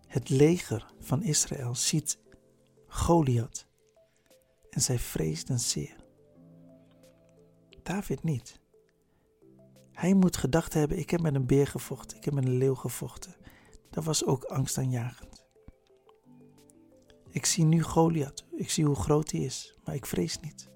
Het 0.07 0.29
leger 0.29 0.93
van 0.99 1.23
Israël 1.23 1.75
ziet 1.75 2.19
Goliath 2.87 3.67
en 4.69 4.81
zij 4.81 4.99
vreesden 4.99 5.59
zeer. 5.59 5.95
David 7.83 8.23
niet. 8.23 8.60
Hij 10.01 10.13
moet 10.13 10.37
gedacht 10.37 10.73
hebben: 10.73 10.97
ik 10.97 11.09
heb 11.09 11.21
met 11.21 11.35
een 11.35 11.45
beer 11.45 11.67
gevochten, 11.67 12.17
ik 12.17 12.25
heb 12.25 12.33
met 12.33 12.45
een 12.45 12.57
leeuw 12.57 12.75
gevochten. 12.75 13.35
Dat 13.89 14.03
was 14.03 14.25
ook 14.25 14.43
angstaanjagend. 14.43 15.45
Ik 17.29 17.45
zie 17.45 17.65
nu 17.65 17.81
Goliath, 17.81 18.45
ik 18.55 18.69
zie 18.69 18.85
hoe 18.85 18.95
groot 18.95 19.31
hij 19.31 19.41
is, 19.41 19.77
maar 19.83 19.95
ik 19.95 20.05
vrees 20.05 20.39
niet. 20.39 20.69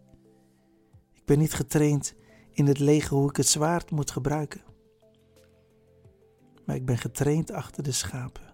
Ik 1.13 1.25
ben 1.25 1.39
niet 1.39 1.53
getraind 1.53 2.15
in 2.51 2.65
het 2.65 2.79
leger 2.79 3.17
hoe 3.17 3.29
ik 3.29 3.35
het 3.35 3.47
zwaard 3.47 3.91
moet 3.91 4.11
gebruiken. 4.11 4.61
Maar 6.65 6.75
ik 6.75 6.85
ben 6.85 6.97
getraind 6.97 7.51
achter 7.51 7.83
de 7.83 7.91
schapen. 7.91 8.53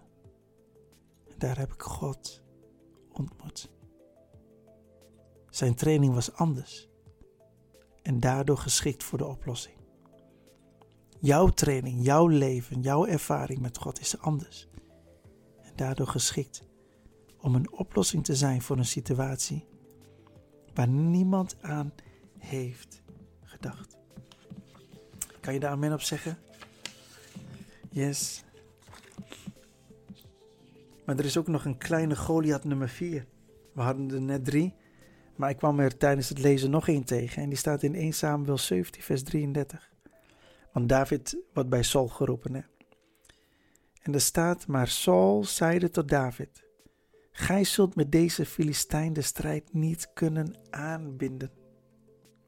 En 1.28 1.38
daar 1.38 1.58
heb 1.58 1.72
ik 1.72 1.82
God 1.82 2.42
ontmoet. 3.12 3.70
Zijn 5.50 5.74
training 5.74 6.14
was 6.14 6.32
anders 6.32 6.88
en 8.02 8.20
daardoor 8.20 8.58
geschikt 8.58 9.04
voor 9.04 9.18
de 9.18 9.26
oplossing. 9.26 9.81
Jouw 11.22 11.48
training, 11.48 12.04
jouw 12.04 12.26
leven, 12.26 12.80
jouw 12.80 13.06
ervaring 13.06 13.60
met 13.60 13.78
God 13.78 14.00
is 14.00 14.18
anders 14.18 14.68
en 15.60 15.72
daardoor 15.76 16.06
geschikt 16.06 16.62
om 17.40 17.54
een 17.54 17.72
oplossing 17.72 18.24
te 18.24 18.36
zijn 18.36 18.62
voor 18.62 18.76
een 18.76 18.84
situatie 18.84 19.66
waar 20.74 20.88
niemand 20.88 21.56
aan 21.60 21.92
heeft 22.38 23.02
gedacht. 23.42 23.96
Kan 25.40 25.54
je 25.54 25.60
daar 25.60 25.70
amen 25.70 25.92
op 25.92 26.00
zeggen? 26.00 26.38
Yes. 27.90 28.44
Maar 31.04 31.18
er 31.18 31.24
is 31.24 31.36
ook 31.36 31.48
nog 31.48 31.64
een 31.64 31.78
kleine 31.78 32.16
Goliath 32.16 32.64
nummer 32.64 32.88
4. 32.88 33.26
We 33.72 33.80
hadden 33.80 34.10
er 34.10 34.20
net 34.20 34.44
drie. 34.44 34.74
Maar 35.36 35.50
ik 35.50 35.56
kwam 35.56 35.80
er 35.80 35.96
tijdens 35.96 36.28
het 36.28 36.38
lezen 36.38 36.70
nog 36.70 36.88
één 36.88 37.04
tegen 37.04 37.42
en 37.42 37.48
die 37.48 37.58
staat 37.58 37.82
in 37.82 37.94
1 37.94 38.12
Samuel 38.12 38.58
17, 38.58 39.02
vers 39.02 39.22
33. 39.22 39.91
Want 40.72 40.88
David 40.88 41.36
wordt 41.52 41.68
bij 41.68 41.82
Saul 41.82 42.08
geroepen. 42.08 42.54
Hè? 42.54 42.62
En 44.02 44.14
er 44.14 44.20
staat, 44.20 44.66
maar 44.66 44.88
Saul 44.88 45.44
zeide 45.44 45.90
tot 45.90 46.08
David, 46.08 46.64
Gij 47.30 47.64
zult 47.64 47.94
met 47.94 48.12
deze 48.12 48.46
Filistijn 48.46 49.12
de 49.12 49.22
strijd 49.22 49.72
niet 49.72 50.10
kunnen 50.14 50.54
aanbinden. 50.70 51.50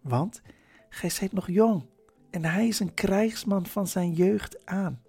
Want 0.00 0.42
gij 0.88 1.10
zijt 1.10 1.32
nog 1.32 1.48
jong 1.48 1.86
en 2.30 2.44
hij 2.44 2.68
is 2.68 2.80
een 2.80 2.94
krijgsman 2.94 3.66
van 3.66 3.86
zijn 3.86 4.12
jeugd 4.12 4.66
aan. 4.66 5.02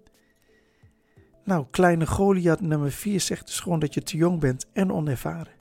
Nou, 1.44 1.66
kleine 1.70 2.06
Goliath 2.06 2.60
nummer 2.60 2.92
4 2.92 3.20
zegt 3.20 3.46
dus 3.46 3.60
gewoon 3.60 3.78
dat 3.78 3.94
je 3.94 4.02
te 4.02 4.16
jong 4.16 4.40
bent 4.40 4.66
en 4.72 4.92
onervaren. 4.92 5.52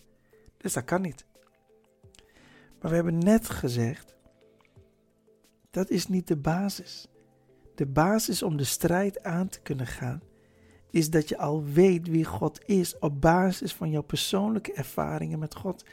Dus 0.58 0.74
dat 0.74 0.84
kan 0.84 1.02
niet. 1.02 1.26
Maar 2.82 2.90
we 2.90 2.96
hebben 2.96 3.18
net 3.18 3.50
gezegd, 3.50 4.16
dat 5.72 5.90
is 5.90 6.08
niet 6.08 6.28
de 6.28 6.38
basis. 6.38 7.08
De 7.76 7.86
basis 7.86 8.44
om 8.44 8.58
de 8.58 8.64
strijd 8.64 9.24
aan 9.24 9.50
te 9.50 9.60
kunnen 9.62 9.88
gaan, 9.88 10.22
is 10.90 11.10
dat 11.10 11.30
je 11.30 11.38
al 11.38 11.64
weet 11.64 12.08
wie 12.08 12.26
God 12.26 12.60
is 12.66 13.00
op 13.00 13.22
basis 13.22 13.74
van 13.74 13.90
jouw 13.90 14.02
persoonlijke 14.02 14.74
ervaringen 14.74 15.40
met 15.40 15.56
God. 15.56 15.86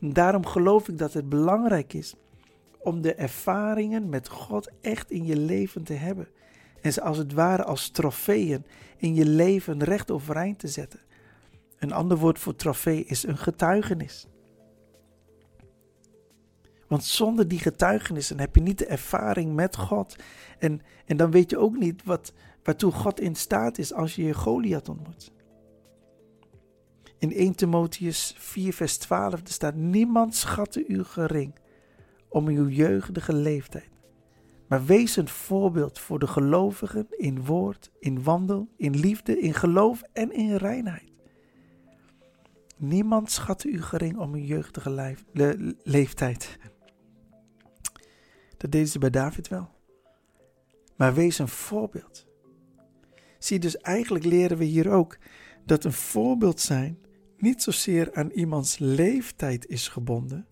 daarom 0.00 0.46
geloof 0.46 0.88
ik 0.88 0.98
dat 0.98 1.12
het 1.12 1.28
belangrijk 1.28 1.92
is 1.92 2.14
om 2.78 3.00
de 3.00 3.14
ervaringen 3.14 4.08
met 4.08 4.28
God 4.28 4.70
echt 4.80 5.10
in 5.10 5.24
je 5.24 5.36
leven 5.36 5.82
te 5.82 5.92
hebben. 5.92 6.28
En 6.80 6.92
ze 6.92 7.02
als 7.02 7.18
het 7.18 7.32
ware 7.32 7.64
als 7.64 7.88
trofeeën 7.88 8.64
in 8.96 9.14
je 9.14 9.26
leven 9.26 9.84
recht 9.84 10.10
overeind 10.10 10.58
te 10.58 10.68
zetten. 10.68 11.00
Een 11.78 11.92
ander 11.92 12.16
woord 12.16 12.38
voor 12.38 12.56
trofee 12.56 13.04
is 13.04 13.26
een 13.26 13.38
getuigenis. 13.38 14.26
Want 16.94 17.06
zonder 17.06 17.48
die 17.48 17.58
getuigenissen 17.58 18.40
heb 18.40 18.54
je 18.54 18.60
niet 18.60 18.78
de 18.78 18.86
ervaring 18.86 19.54
met 19.54 19.76
God. 19.76 20.16
En, 20.58 20.80
en 21.06 21.16
dan 21.16 21.30
weet 21.30 21.50
je 21.50 21.58
ook 21.58 21.76
niet 21.76 22.04
wat, 22.04 22.32
waartoe 22.62 22.92
God 22.92 23.20
in 23.20 23.34
staat 23.34 23.78
is 23.78 23.92
als 23.92 24.14
je 24.14 24.24
je 24.24 24.34
Goliath 24.34 24.88
ontmoet. 24.88 25.32
In 27.18 27.32
1 27.32 27.54
Timotheus 27.54 28.34
4 28.38 28.72
vers 28.72 28.96
12 28.96 29.40
staat, 29.44 29.74
niemand 29.74 30.34
schatte 30.34 30.86
u 30.86 31.04
gering 31.04 31.54
om 32.28 32.48
uw 32.48 32.68
jeugdige 32.68 33.32
leeftijd. 33.32 33.90
Maar 34.68 34.84
wees 34.84 35.16
een 35.16 35.28
voorbeeld 35.28 35.98
voor 35.98 36.18
de 36.18 36.26
gelovigen 36.26 37.06
in 37.10 37.44
woord, 37.44 37.90
in 37.98 38.22
wandel, 38.22 38.68
in 38.76 38.98
liefde, 38.98 39.40
in 39.40 39.54
geloof 39.54 40.02
en 40.12 40.32
in 40.32 40.56
reinheid. 40.56 41.12
Niemand 42.76 43.30
schatte 43.30 43.68
u 43.68 43.82
gering 43.82 44.18
om 44.18 44.34
uw 44.34 44.44
jeugdige 44.44 45.16
leeftijd. 45.82 46.58
Dat 48.64 48.72
deden 48.72 48.88
ze 48.88 48.98
bij 48.98 49.10
David 49.10 49.48
wel. 49.48 49.68
Maar 50.96 51.14
wees 51.14 51.38
een 51.38 51.48
voorbeeld. 51.48 52.26
Zie, 53.38 53.58
dus 53.58 53.76
eigenlijk 53.76 54.24
leren 54.24 54.58
we 54.58 54.64
hier 54.64 54.90
ook 54.90 55.18
dat 55.64 55.84
een 55.84 55.92
voorbeeld 55.92 56.60
zijn 56.60 56.98
niet 57.36 57.62
zozeer 57.62 58.14
aan 58.14 58.30
iemands 58.30 58.78
leeftijd 58.78 59.66
is 59.66 59.88
gebonden, 59.88 60.46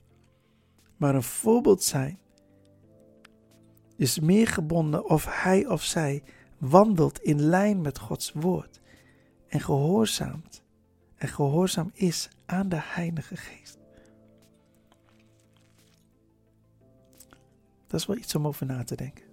maar 0.96 1.14
een 1.14 1.22
voorbeeld 1.22 1.82
zijn 1.82 2.18
is 3.96 4.20
meer 4.20 4.46
gebonden 4.46 5.08
of 5.08 5.42
hij 5.42 5.66
of 5.66 5.82
zij 5.82 6.22
wandelt 6.58 7.22
in 7.22 7.40
lijn 7.40 7.80
met 7.80 7.98
Gods 7.98 8.32
woord 8.32 8.80
en 9.48 9.60
gehoorzaamt 9.60 10.62
en 11.16 11.28
gehoorzaam 11.28 11.90
is 11.94 12.28
aan 12.46 12.68
de 12.68 12.80
Heilige 12.80 13.36
Geest. 13.36 13.81
Dat 17.92 18.00
is 18.00 18.06
wel 18.06 18.16
iets 18.16 18.34
om 18.34 18.46
over 18.46 18.66
na 18.66 18.84
te 18.84 18.96
denken. 18.96 19.24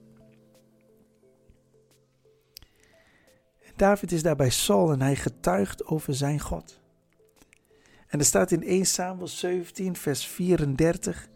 David 3.75 4.11
is 4.11 4.23
daarbij 4.23 4.49
Saul 4.49 4.91
en 4.91 5.01
hij 5.01 5.15
getuigt 5.15 5.85
over 5.85 6.13
zijn 6.13 6.39
God. 6.39 6.79
En 8.07 8.19
er 8.19 8.25
staat 8.25 8.51
in 8.51 8.63
1 8.63 8.85
Samuel 8.85 9.27
17, 9.27 9.95
vers 9.95 10.25
34. 10.25 11.29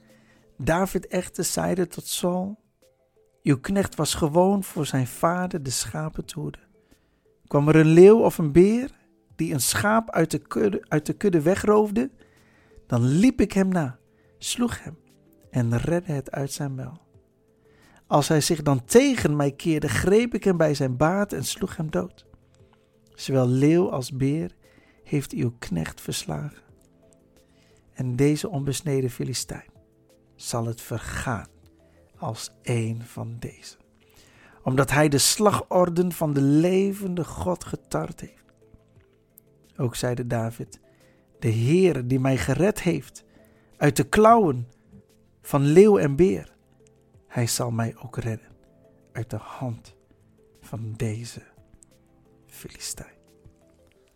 David 0.58 1.08
echter 1.08 1.44
zeide 1.44 1.88
tot 1.88 2.08
Saul: 2.08 2.60
Uw 3.44 3.60
knecht 3.60 3.96
was 3.96 4.14
gewoon 4.14 4.64
voor 4.64 4.86
zijn 4.86 5.08
vader 5.08 5.64
de 5.64 5.70
schapen 5.70 6.26
te. 6.26 6.52
Kwam 7.48 7.68
er 7.68 7.76
een 7.76 7.94
leeuw 7.94 8.20
of 8.20 8.38
een 8.38 8.52
beer 8.52 8.92
die 9.36 9.54
een 9.54 9.62
schaap 9.62 10.10
uit 10.10 10.32
de 10.32 10.40
kudde, 10.40 10.86
uit 10.88 11.06
de 11.06 11.14
kudde 11.14 11.42
wegroofde, 11.42 12.12
dan 12.88 13.04
liep 13.04 13.42
ik 13.42 13.52
hem 13.52 13.68
na, 13.68 14.00
sloeg 14.38 14.84
hem 14.84 14.98
en 15.50 15.78
redde 15.78 16.12
het 16.12 16.32
uit 16.32 16.52
zijn 16.52 16.76
muil. 16.76 17.03
Als 18.14 18.28
hij 18.28 18.42
zich 18.42 18.62
dan 18.62 18.86
tegen 18.86 19.36
mij 19.36 19.52
keerde, 19.52 19.90
greep 19.90 20.34
ik 20.34 20.44
hem 20.44 20.58
bij 20.58 20.74
zijn 20.74 20.98
baard 20.98 21.34
en 21.34 21.46
sloeg 21.46 21.78
hem 21.78 21.92
dood. 21.92 22.26
Zowel 23.16 23.48
leeuw 23.48 23.92
als 23.92 24.12
beer 24.12 24.56
heeft 25.04 25.32
uw 25.32 25.54
knecht 25.60 26.02
verslagen. 26.02 26.62
En 27.94 28.16
deze 28.16 28.50
onbesneden 28.50 29.10
Filistijn 29.10 29.70
zal 30.36 30.66
het 30.66 30.82
vergaan 30.82 31.48
als 32.18 32.52
een 32.64 33.02
van 33.04 33.36
deze. 33.40 33.78
Omdat 34.64 34.92
hij 34.92 35.10
de 35.10 35.18
slagorden 35.18 36.12
van 36.12 36.34
de 36.34 36.42
levende 36.42 37.24
God 37.24 37.64
getart 37.64 38.20
heeft. 38.20 38.54
Ook 39.78 39.96
zeide 39.96 40.28
David, 40.28 40.80
de 41.40 41.50
Heer 41.50 42.08
die 42.08 42.20
mij 42.20 42.38
gered 42.38 42.82
heeft 42.82 43.24
uit 43.78 43.96
de 43.96 44.04
klauwen 44.04 44.68
van 45.42 45.62
leeuw 45.62 45.98
en 45.98 46.16
beer 46.16 46.53
hij 47.34 47.48
zal 47.48 47.72
mij 47.72 47.96
ook 47.98 48.18
redden 48.18 48.48
uit 49.12 49.30
de 49.30 49.38
hand 49.38 49.96
van 50.62 50.94
deze 50.94 51.42
Filistijn. 52.46 53.16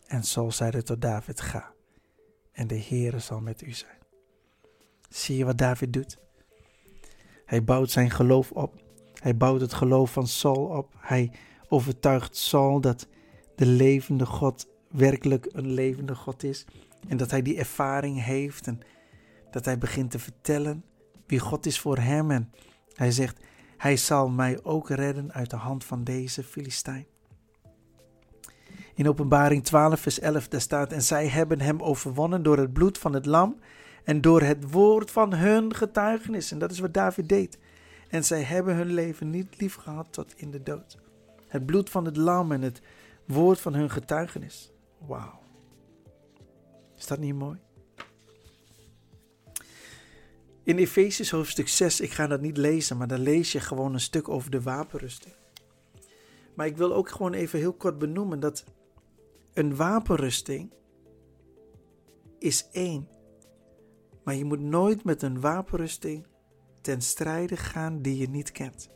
En 0.07 0.23
Saul 0.23 0.51
zeide 0.51 0.83
tot 0.83 1.01
David, 1.01 1.41
ga, 1.41 1.73
en 2.51 2.67
de 2.67 2.79
Heere 2.79 3.19
zal 3.19 3.39
met 3.39 3.61
u 3.61 3.71
zijn. 3.71 3.97
Zie 5.09 5.37
je 5.37 5.45
wat 5.45 5.57
David 5.57 5.93
doet? 5.93 6.17
Hij 7.45 7.63
bouwt 7.63 7.91
zijn 7.91 8.09
geloof 8.09 8.51
op. 8.51 8.83
Hij 9.13 9.37
bouwt 9.37 9.61
het 9.61 9.73
geloof 9.73 10.11
van 10.11 10.27
Saul 10.27 10.65
op. 10.65 10.93
Hij 10.97 11.31
overtuigt 11.67 12.35
Saul 12.35 12.81
dat 12.81 13.07
de 13.55 13.65
levende 13.65 14.25
God 14.25 14.67
werkelijk 14.89 15.47
een 15.51 15.71
levende 15.71 16.15
God 16.15 16.43
is. 16.43 16.65
En 17.07 17.17
dat 17.17 17.31
hij 17.31 17.41
die 17.41 17.57
ervaring 17.57 18.23
heeft. 18.23 18.67
En 18.67 18.79
dat 19.51 19.65
hij 19.65 19.77
begint 19.77 20.11
te 20.11 20.19
vertellen 20.19 20.83
wie 21.27 21.39
God 21.39 21.65
is 21.65 21.79
voor 21.79 21.97
hem. 21.97 22.31
En 22.31 22.51
hij 22.97 23.11
zegt: 23.11 23.39
Hij 23.77 23.97
zal 23.97 24.29
mij 24.29 24.59
ook 24.63 24.89
redden 24.89 25.33
uit 25.33 25.49
de 25.49 25.55
hand 25.55 25.83
van 25.83 26.03
deze 26.03 26.43
Filistijn. 26.43 27.05
In 28.93 29.07
Openbaring 29.07 29.63
12, 29.63 29.99
vers 29.99 30.19
11, 30.19 30.47
daar 30.47 30.61
staat: 30.61 30.91
En 30.91 31.01
zij 31.01 31.27
hebben 31.27 31.61
hem 31.61 31.81
overwonnen 31.81 32.43
door 32.43 32.57
het 32.57 32.73
bloed 32.73 32.97
van 32.97 33.13
het 33.13 33.25
lam 33.25 33.59
en 34.03 34.21
door 34.21 34.41
het 34.41 34.71
woord 34.71 35.11
van 35.11 35.33
hun 35.33 35.75
getuigenis. 35.75 36.51
En 36.51 36.59
dat 36.59 36.71
is 36.71 36.79
wat 36.79 36.93
David 36.93 37.29
deed. 37.29 37.57
En 38.09 38.23
zij 38.23 38.43
hebben 38.43 38.75
hun 38.75 38.93
leven 38.93 39.29
niet 39.29 39.59
lief 39.59 39.75
gehad 39.75 40.07
tot 40.09 40.33
in 40.35 40.51
de 40.51 40.63
dood. 40.63 40.97
Het 41.47 41.65
bloed 41.65 41.89
van 41.89 42.05
het 42.05 42.17
lam 42.17 42.51
en 42.51 42.61
het 42.61 42.81
woord 43.25 43.59
van 43.59 43.73
hun 43.73 43.89
getuigenis. 43.89 44.71
Wauw. 44.97 45.39
Is 46.97 47.07
dat 47.07 47.19
niet 47.19 47.35
mooi? 47.35 47.66
In 50.67 50.77
Efesius 50.77 51.31
hoofdstuk 51.31 51.67
6, 51.67 52.01
ik 52.01 52.11
ga 52.11 52.27
dat 52.27 52.41
niet 52.41 52.57
lezen, 52.57 52.97
maar 52.97 53.07
dan 53.07 53.19
lees 53.19 53.51
je 53.51 53.59
gewoon 53.59 53.93
een 53.93 53.99
stuk 53.99 54.29
over 54.29 54.51
de 54.51 54.61
wapenrusting. 54.61 55.33
Maar 56.55 56.65
ik 56.65 56.77
wil 56.77 56.93
ook 56.93 57.09
gewoon 57.09 57.33
even 57.33 57.59
heel 57.59 57.73
kort 57.73 57.97
benoemen 57.97 58.39
dat 58.39 58.63
een 59.53 59.75
wapenrusting 59.75 60.73
is 62.39 62.67
één. 62.71 63.07
Maar 64.23 64.35
je 64.35 64.45
moet 64.45 64.59
nooit 64.59 65.03
met 65.03 65.21
een 65.21 65.39
wapenrusting 65.39 66.27
ten 66.81 67.01
strijde 67.01 67.57
gaan 67.57 68.01
die 68.01 68.17
je 68.17 68.29
niet 68.29 68.51
kent, 68.51 68.89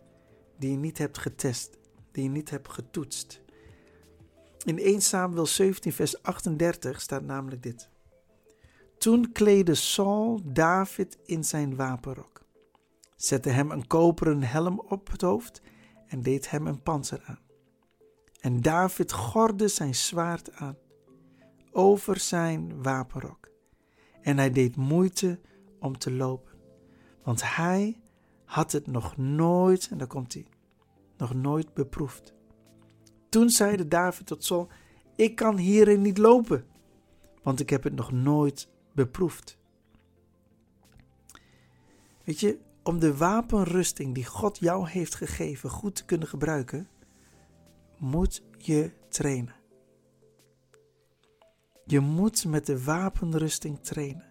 die 0.57 0.71
je 0.71 0.77
niet 0.77 0.97
hebt 0.97 1.17
getest, 1.17 1.77
die 2.11 2.23
je 2.23 2.29
niet 2.29 2.49
hebt 2.49 2.69
getoetst. 2.69 3.41
In 4.63 4.79
1 4.79 5.01
Samuel 5.01 5.45
17, 5.45 5.93
vers 5.93 6.23
38 6.23 7.01
staat 7.01 7.23
namelijk 7.23 7.63
dit. 7.63 7.90
Toen 9.01 9.31
kleedde 9.31 9.75
Saul 9.75 10.39
David 10.43 11.17
in 11.25 11.43
zijn 11.43 11.75
wapenrok, 11.75 12.41
zette 13.15 13.49
hem 13.49 13.71
een 13.71 13.87
koperen 13.87 14.43
helm 14.43 14.79
op 14.79 15.11
het 15.11 15.21
hoofd 15.21 15.61
en 16.07 16.21
deed 16.21 16.49
hem 16.49 16.67
een 16.67 16.81
panzer 16.81 17.23
aan. 17.25 17.39
En 18.39 18.61
David 18.61 19.11
gorde 19.11 19.67
zijn 19.67 19.95
zwaard 19.95 20.51
aan 20.51 20.77
over 21.71 22.19
zijn 22.19 22.83
wapenrok. 22.83 23.49
En 24.21 24.37
hij 24.37 24.51
deed 24.51 24.75
moeite 24.75 25.39
om 25.79 25.97
te 25.97 26.11
lopen, 26.11 26.53
want 27.23 27.55
hij 27.55 28.01
had 28.45 28.71
het 28.71 28.87
nog 28.87 29.17
nooit, 29.17 29.87
en 29.91 29.97
daar 29.97 30.07
komt 30.07 30.33
hij, 30.33 30.47
nog 31.17 31.33
nooit 31.33 31.73
beproefd. 31.73 32.33
Toen 33.29 33.49
zeide 33.49 33.87
David 33.87 34.25
tot 34.25 34.43
Saul: 34.43 34.67
Ik 35.15 35.35
kan 35.35 35.57
hierin 35.57 36.01
niet 36.01 36.17
lopen, 36.17 36.65
want 37.43 37.59
ik 37.59 37.69
heb 37.69 37.83
het 37.83 37.95
nog 37.95 38.11
nooit 38.11 38.69
beproefd. 38.93 39.57
Weet 42.23 42.39
je, 42.39 42.59
om 42.83 42.99
de 42.99 43.17
wapenrusting 43.17 44.13
die 44.13 44.25
God 44.25 44.57
jou 44.57 44.89
heeft 44.89 45.15
gegeven 45.15 45.69
goed 45.69 45.95
te 45.95 46.05
kunnen 46.05 46.27
gebruiken, 46.27 46.89
moet 47.97 48.43
je 48.57 48.91
trainen. 49.09 49.55
Je 51.85 51.99
moet 51.99 52.45
met 52.45 52.65
de 52.65 52.83
wapenrusting 52.83 53.79
trainen. 53.79 54.25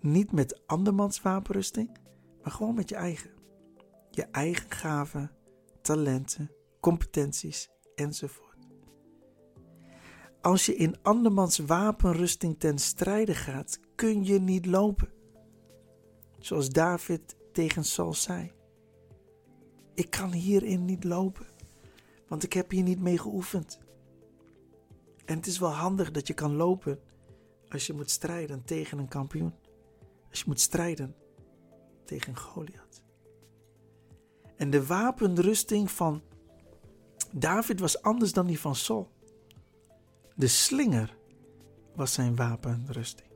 Niet 0.00 0.32
met 0.32 0.66
andermans 0.66 1.22
wapenrusting, 1.22 1.98
maar 2.42 2.52
gewoon 2.52 2.74
met 2.74 2.88
je 2.88 2.94
eigen. 2.94 3.30
Je 4.10 4.22
eigen 4.22 4.70
gaven, 4.70 5.30
talenten, 5.82 6.50
competenties 6.80 7.68
enzovoort. 7.94 8.45
Als 10.46 10.66
je 10.66 10.74
in 10.76 11.02
andermans 11.02 11.58
wapenrusting 11.58 12.58
ten 12.58 12.78
strijde 12.78 13.34
gaat, 13.34 13.80
kun 13.94 14.24
je 14.24 14.40
niet 14.40 14.66
lopen. 14.66 15.08
Zoals 16.38 16.68
David 16.68 17.36
tegen 17.52 17.84
Saul 17.84 18.14
zei. 18.14 18.52
Ik 19.94 20.10
kan 20.10 20.32
hierin 20.32 20.84
niet 20.84 21.04
lopen, 21.04 21.46
want 22.28 22.42
ik 22.42 22.52
heb 22.52 22.70
hier 22.70 22.82
niet 22.82 23.00
mee 23.00 23.18
geoefend. 23.18 23.78
En 25.24 25.36
het 25.36 25.46
is 25.46 25.58
wel 25.58 25.70
handig 25.70 26.10
dat 26.10 26.26
je 26.26 26.34
kan 26.34 26.56
lopen 26.56 27.00
als 27.68 27.86
je 27.86 27.92
moet 27.92 28.10
strijden 28.10 28.64
tegen 28.64 28.98
een 28.98 29.08
kampioen. 29.08 29.54
Als 30.30 30.38
je 30.38 30.44
moet 30.46 30.60
strijden 30.60 31.14
tegen 32.04 32.36
Goliath. 32.36 33.02
En 34.56 34.70
de 34.70 34.86
wapenrusting 34.86 35.90
van 35.90 36.22
David 37.32 37.80
was 37.80 38.02
anders 38.02 38.32
dan 38.32 38.46
die 38.46 38.60
van 38.60 38.74
Saul. 38.74 39.14
De 40.36 40.48
slinger 40.48 41.16
was 41.94 42.12
zijn 42.12 42.36
wapenrusting. 42.36 43.30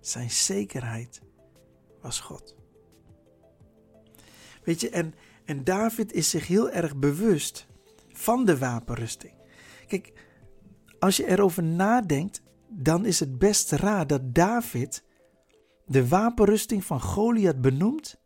Zijn 0.00 0.30
zekerheid 0.30 1.20
was 2.00 2.20
God. 2.20 2.54
Weet 4.64 4.80
je, 4.80 4.90
en, 4.90 5.14
en 5.44 5.64
David 5.64 6.12
is 6.12 6.30
zich 6.30 6.46
heel 6.46 6.70
erg 6.70 6.96
bewust 6.96 7.66
van 8.08 8.44
de 8.44 8.58
wapenrusting. 8.58 9.32
Kijk, 9.86 10.12
als 10.98 11.16
je 11.16 11.26
erover 11.26 11.62
nadenkt, 11.62 12.42
dan 12.68 13.04
is 13.04 13.20
het 13.20 13.38
best 13.38 13.70
raar 13.70 14.06
dat 14.06 14.34
David 14.34 15.04
de 15.86 16.08
wapenrusting 16.08 16.84
van 16.84 17.00
Goliath 17.00 17.60
benoemt 17.60 18.20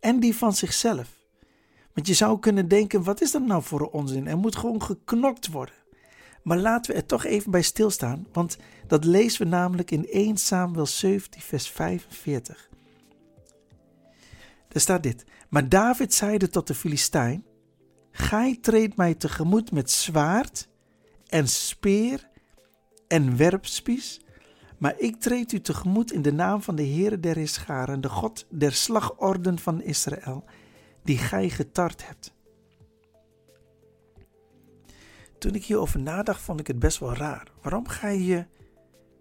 en 0.00 0.20
die 0.20 0.36
van 0.36 0.52
zichzelf. 0.52 1.18
Want 1.94 2.06
je 2.06 2.14
zou 2.14 2.38
kunnen 2.38 2.68
denken, 2.68 3.02
wat 3.02 3.20
is 3.20 3.30
dat 3.30 3.46
nou 3.46 3.62
voor 3.62 3.80
een 3.80 3.90
onzin? 3.90 4.26
Er 4.26 4.38
moet 4.38 4.56
gewoon 4.56 4.82
geknokt 4.82 5.50
worden. 5.50 5.74
Maar 6.42 6.58
laten 6.58 6.92
we 6.92 7.00
er 7.00 7.06
toch 7.06 7.24
even 7.24 7.50
bij 7.50 7.62
stilstaan, 7.62 8.26
want 8.32 8.56
dat 8.86 9.04
lezen 9.04 9.42
we 9.42 9.48
namelijk 9.48 9.90
in 9.90 10.08
1 10.08 10.36
Samuel 10.36 10.86
17, 10.86 11.40
vers 11.40 11.68
45. 11.68 12.68
Er 14.68 14.80
staat 14.80 15.02
dit. 15.02 15.24
Maar 15.48 15.68
David 15.68 16.14
zeide 16.14 16.48
tot 16.48 16.66
de 16.66 16.74
Filistijn: 16.74 17.44
Gij 18.10 18.58
treedt 18.60 18.96
mij 18.96 19.14
tegemoet 19.14 19.72
met 19.72 19.90
zwaard 19.90 20.68
en 21.26 21.48
speer 21.48 22.28
en 23.08 23.36
werpspies, 23.36 24.20
maar 24.78 24.94
ik 24.98 25.20
treed 25.20 25.52
u 25.52 25.60
tegemoet 25.60 26.12
in 26.12 26.22
de 26.22 26.32
naam 26.32 26.62
van 26.62 26.76
de 26.76 26.86
Heere 26.86 27.20
der 27.20 27.36
Heerscharen, 27.36 28.00
de 28.00 28.08
God 28.08 28.46
der 28.50 28.72
slagorden 28.72 29.58
van 29.58 29.82
Israël, 29.82 30.44
die 31.02 31.18
gij 31.18 31.48
getart 31.48 32.06
hebt. 32.06 32.34
Toen 35.40 35.54
ik 35.54 35.64
hierover 35.64 36.00
nadacht, 36.00 36.40
vond 36.40 36.60
ik 36.60 36.66
het 36.66 36.78
best 36.78 36.98
wel 36.98 37.14
raar. 37.14 37.52
Waarom 37.62 37.88
ga 37.88 38.08
je 38.08 38.46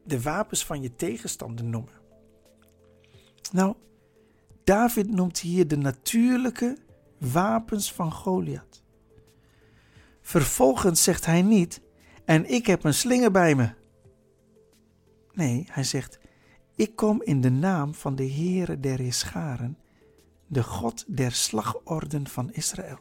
de 0.04 0.22
wapens 0.22 0.66
van 0.66 0.82
je 0.82 0.96
tegenstander 0.96 1.66
noemen? 1.66 1.94
Nou, 3.52 3.76
David 4.64 5.10
noemt 5.12 5.40
hier 5.40 5.68
de 5.68 5.78
natuurlijke 5.78 6.78
wapens 7.18 7.94
van 7.94 8.12
Goliath. 8.12 8.84
Vervolgens 10.22 11.04
zegt 11.04 11.26
hij 11.26 11.42
niet: 11.42 11.82
En 12.26 12.50
ik 12.50 12.66
heb 12.66 12.84
een 12.84 12.94
slinger 12.94 13.32
bij 13.32 13.56
me. 13.56 13.70
Nee, 15.34 15.68
hij 15.72 15.84
zegt: 15.84 16.20
Ik 16.76 16.96
kom 16.96 17.22
in 17.22 17.42
de 17.42 17.52
naam 17.52 17.94
van 17.94 18.16
de 18.16 18.32
Heere 18.32 18.80
der 18.80 19.00
Heerscharen, 19.00 19.78
de 20.48 20.64
God 20.64 21.06
der 21.08 21.32
slagorden 21.32 22.28
van 22.28 22.52
Israël. 22.52 23.00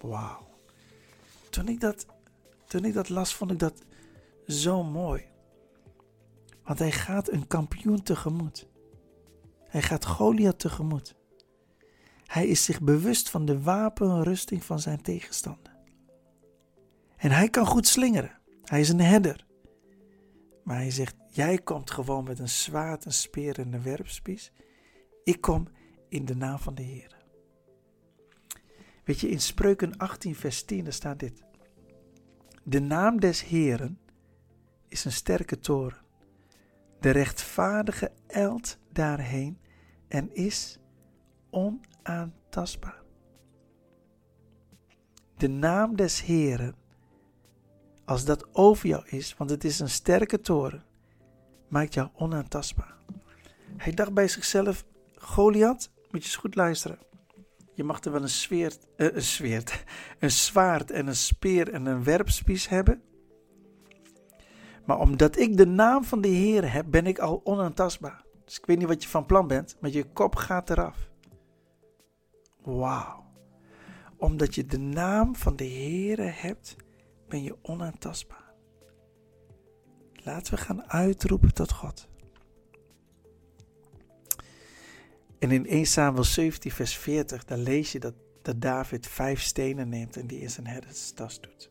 Wauw. 0.00 0.53
Toen 1.54 1.68
ik, 1.68 1.80
dat, 1.80 2.06
toen 2.66 2.84
ik 2.84 2.94
dat 2.94 3.08
las, 3.08 3.34
vond 3.34 3.50
ik 3.50 3.58
dat 3.58 3.82
zo 4.46 4.82
mooi. 4.82 5.24
Want 6.64 6.78
hij 6.78 6.92
gaat 6.92 7.30
een 7.30 7.46
kampioen 7.46 8.02
tegemoet. 8.02 8.68
Hij 9.68 9.82
gaat 9.82 10.06
Goliath 10.06 10.58
tegemoet. 10.58 11.14
Hij 12.26 12.46
is 12.46 12.64
zich 12.64 12.80
bewust 12.80 13.30
van 13.30 13.44
de 13.44 13.62
wapenrusting 13.62 14.64
van 14.64 14.80
zijn 14.80 15.02
tegenstander. 15.02 15.76
En 17.16 17.30
hij 17.30 17.48
kan 17.48 17.66
goed 17.66 17.86
slingeren. 17.86 18.38
Hij 18.62 18.80
is 18.80 18.88
een 18.88 19.00
herder. 19.00 19.46
Maar 20.64 20.76
hij 20.76 20.90
zegt: 20.90 21.16
Jij 21.28 21.58
komt 21.58 21.90
gewoon 21.90 22.24
met 22.24 22.38
een 22.38 22.48
zwaard, 22.48 23.04
een 23.04 23.12
speer 23.12 23.58
en 23.58 23.72
een 23.72 23.82
werpspies. 23.82 24.52
Ik 25.24 25.40
kom 25.40 25.68
in 26.08 26.24
de 26.24 26.36
naam 26.36 26.58
van 26.58 26.74
de 26.74 26.82
Heer. 26.82 27.13
Weet 29.04 29.20
je, 29.20 29.28
in 29.28 29.40
Spreuken 29.40 29.96
18, 29.96 30.34
vers 30.34 30.62
10 30.64 30.92
staat 30.92 31.18
dit. 31.18 31.44
De 32.62 32.80
naam 32.80 33.20
des 33.20 33.44
Heeren 33.44 33.98
is 34.88 35.04
een 35.04 35.12
sterke 35.12 35.58
toren. 35.58 36.02
De 37.00 37.10
rechtvaardige 37.10 38.12
eilt 38.26 38.78
daarheen 38.92 39.58
en 40.08 40.34
is 40.34 40.78
onaantastbaar. 41.50 43.02
De 45.36 45.48
naam 45.48 45.96
des 45.96 46.22
Heeren, 46.22 46.74
als 48.04 48.24
dat 48.24 48.54
over 48.54 48.88
jou 48.88 49.08
is, 49.08 49.36
want 49.36 49.50
het 49.50 49.64
is 49.64 49.80
een 49.80 49.88
sterke 49.88 50.40
toren, 50.40 50.84
maakt 51.68 51.94
jou 51.94 52.08
onaantastbaar. 52.14 52.96
Hij 53.76 53.92
dacht 53.92 54.14
bij 54.14 54.28
zichzelf: 54.28 54.84
Goliath, 55.14 55.90
Moet 56.10 56.22
je 56.22 56.28
eens 56.28 56.36
goed 56.36 56.54
luisteren. 56.54 56.98
Je 57.74 57.84
mag 57.84 58.00
er 58.00 58.12
wel 58.12 58.22
een, 58.22 58.28
zweert, 58.28 58.86
uh, 58.96 59.14
een, 59.14 59.22
zweert, 59.22 59.84
een 60.18 60.30
zwaard 60.30 60.90
en 60.90 61.06
een 61.06 61.16
speer 61.16 61.72
en 61.72 61.86
een 61.86 62.04
werpspies 62.04 62.68
hebben. 62.68 63.02
Maar 64.84 64.98
omdat 64.98 65.38
ik 65.38 65.56
de 65.56 65.66
naam 65.66 66.04
van 66.04 66.20
de 66.20 66.28
Heer 66.28 66.72
heb, 66.72 66.86
ben 66.90 67.06
ik 67.06 67.18
al 67.18 67.40
onaantastbaar. 67.44 68.24
Dus 68.44 68.58
ik 68.58 68.66
weet 68.66 68.78
niet 68.78 68.88
wat 68.88 69.02
je 69.02 69.08
van 69.08 69.26
plan 69.26 69.46
bent, 69.46 69.76
maar 69.80 69.90
je 69.90 70.04
kop 70.04 70.36
gaat 70.36 70.70
eraf. 70.70 71.10
Wauw. 72.62 73.24
Omdat 74.16 74.54
je 74.54 74.66
de 74.66 74.78
naam 74.78 75.36
van 75.36 75.56
de 75.56 75.64
Heer 75.64 76.42
hebt, 76.42 76.76
ben 77.28 77.42
je 77.42 77.56
onaantastbaar. 77.62 78.52
Laten 80.12 80.54
we 80.54 80.60
gaan 80.60 80.90
uitroepen 80.90 81.54
tot 81.54 81.72
God. 81.72 82.08
En 85.44 85.50
in 85.50 85.66
1 85.66 85.86
Samuel 85.86 86.24
17, 86.24 86.70
vers 86.70 86.96
40, 86.96 87.44
daar 87.44 87.58
lees 87.58 87.92
je 87.92 88.00
dat, 88.00 88.14
dat 88.42 88.60
David 88.60 89.06
vijf 89.06 89.40
stenen 89.40 89.88
neemt 89.88 90.16
en 90.16 90.26
die 90.26 90.40
in 90.40 90.50
zijn 90.50 90.66
herderstas 90.66 91.40
doet. 91.40 91.70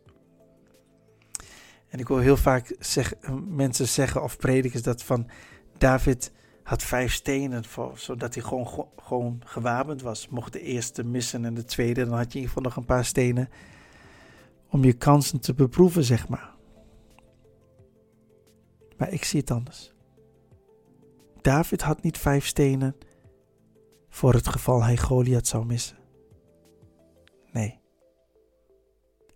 En 1.88 1.99
ik 1.99 2.07
hoor 2.07 2.21
heel 2.21 2.38
vaak 2.38 2.75
mensen 3.47 3.88
zeggen 3.88 4.23
of 4.23 4.38
predikers 4.38 4.83
dat 4.83 5.03
van 5.03 5.29
David 5.77 6.31
had 6.63 6.83
vijf 6.83 7.13
stenen, 7.13 7.65
voor, 7.65 7.97
zodat 7.97 8.33
hij 8.33 8.43
gewoon, 8.43 8.88
gewoon 8.97 9.41
gewapend 9.45 10.01
was. 10.01 10.27
Mocht 10.27 10.53
de 10.53 10.62
eerste 10.62 11.03
missen 11.03 11.45
en 11.45 11.53
de 11.53 11.65
tweede, 11.65 12.05
dan 12.05 12.17
had 12.17 12.31
je 12.31 12.39
in 12.39 12.45
ieder 12.45 12.47
geval 12.47 12.63
nog 12.63 12.75
een 12.75 12.86
paar 12.86 13.05
stenen 13.05 13.49
om 14.69 14.83
je 14.83 14.93
kansen 14.93 15.39
te 15.39 15.53
beproeven, 15.53 16.03
zeg 16.03 16.27
maar. 16.27 16.53
Maar 18.97 19.12
ik 19.12 19.23
zie 19.23 19.39
het 19.39 19.51
anders. 19.51 19.93
David 21.41 21.81
had 21.81 22.03
niet 22.03 22.17
vijf 22.17 22.45
stenen 22.45 22.95
voor 24.13 24.34
het 24.34 24.47
geval 24.47 24.84
hij 24.84 24.97
Goliath 24.97 25.47
zou 25.47 25.65
missen. 25.65 25.97
Nee. 27.52 27.82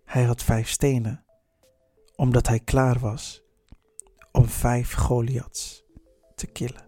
Hij 0.04 0.24
had 0.24 0.42
vijf 0.42 0.68
stenen 0.68 1.24
omdat 2.16 2.46
hij 2.46 2.60
klaar 2.60 2.98
was 2.98 3.42
om 4.32 4.44
vijf 4.44 4.92
Goliaths 4.92 5.84
te 6.34 6.46
killen. 6.46 6.86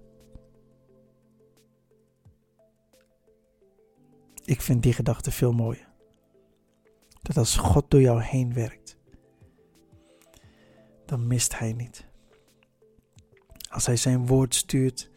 Ik 4.44 4.60
vind 4.60 4.82
die 4.82 4.92
gedachte 4.92 5.30
veel 5.30 5.52
mooier. 5.52 5.88
Dat 7.22 7.36
als 7.36 7.56
God 7.56 7.90
door 7.90 8.00
jou 8.00 8.22
heen 8.22 8.54
werkt, 8.54 8.96
dan 11.06 11.26
mist 11.26 11.58
hij 11.58 11.72
niet. 11.72 12.06
Als 13.68 13.86
hij 13.86 13.96
zijn 13.96 14.26
woord 14.26 14.54
stuurt, 14.54 15.10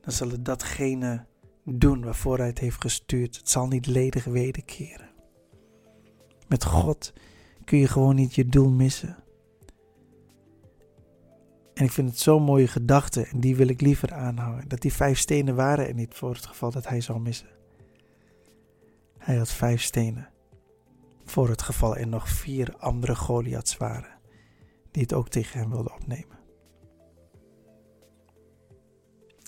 dan 0.00 0.12
zal 0.12 0.28
het 0.28 0.44
datgene 0.44 1.26
doen 1.74 2.04
waarvoor 2.04 2.38
hij 2.38 2.46
het 2.46 2.58
heeft 2.58 2.80
gestuurd. 2.80 3.36
Het 3.36 3.48
zal 3.48 3.66
niet 3.66 3.86
ledig 3.86 4.24
wederkeren. 4.24 5.10
Met 6.48 6.64
God 6.64 7.12
kun 7.64 7.78
je 7.78 7.88
gewoon 7.88 8.14
niet 8.14 8.34
je 8.34 8.46
doel 8.46 8.70
missen. 8.70 9.16
En 11.74 11.84
ik 11.84 11.92
vind 11.92 12.08
het 12.08 12.18
zo'n 12.18 12.42
mooie 12.42 12.66
gedachte 12.66 13.26
en 13.26 13.40
die 13.40 13.56
wil 13.56 13.68
ik 13.68 13.80
liever 13.80 14.12
aanhouden. 14.12 14.68
Dat 14.68 14.80
die 14.80 14.92
vijf 14.92 15.18
stenen 15.18 15.54
waren 15.54 15.88
er 15.88 15.94
niet 15.94 16.14
voor 16.14 16.34
het 16.34 16.46
geval 16.46 16.70
dat 16.70 16.88
hij 16.88 17.00
zou 17.00 17.20
missen. 17.20 17.48
Hij 19.18 19.36
had 19.36 19.50
vijf 19.50 19.82
stenen. 19.82 20.28
Voor 21.24 21.48
het 21.48 21.62
geval 21.62 21.96
er 21.96 22.06
nog 22.06 22.28
vier 22.28 22.76
andere 22.76 23.16
Goliaths 23.16 23.76
waren. 23.76 24.18
Die 24.90 25.02
het 25.02 25.12
ook 25.12 25.28
tegen 25.28 25.60
hem 25.60 25.70
wilden 25.70 25.94
opnemen. 25.94 26.38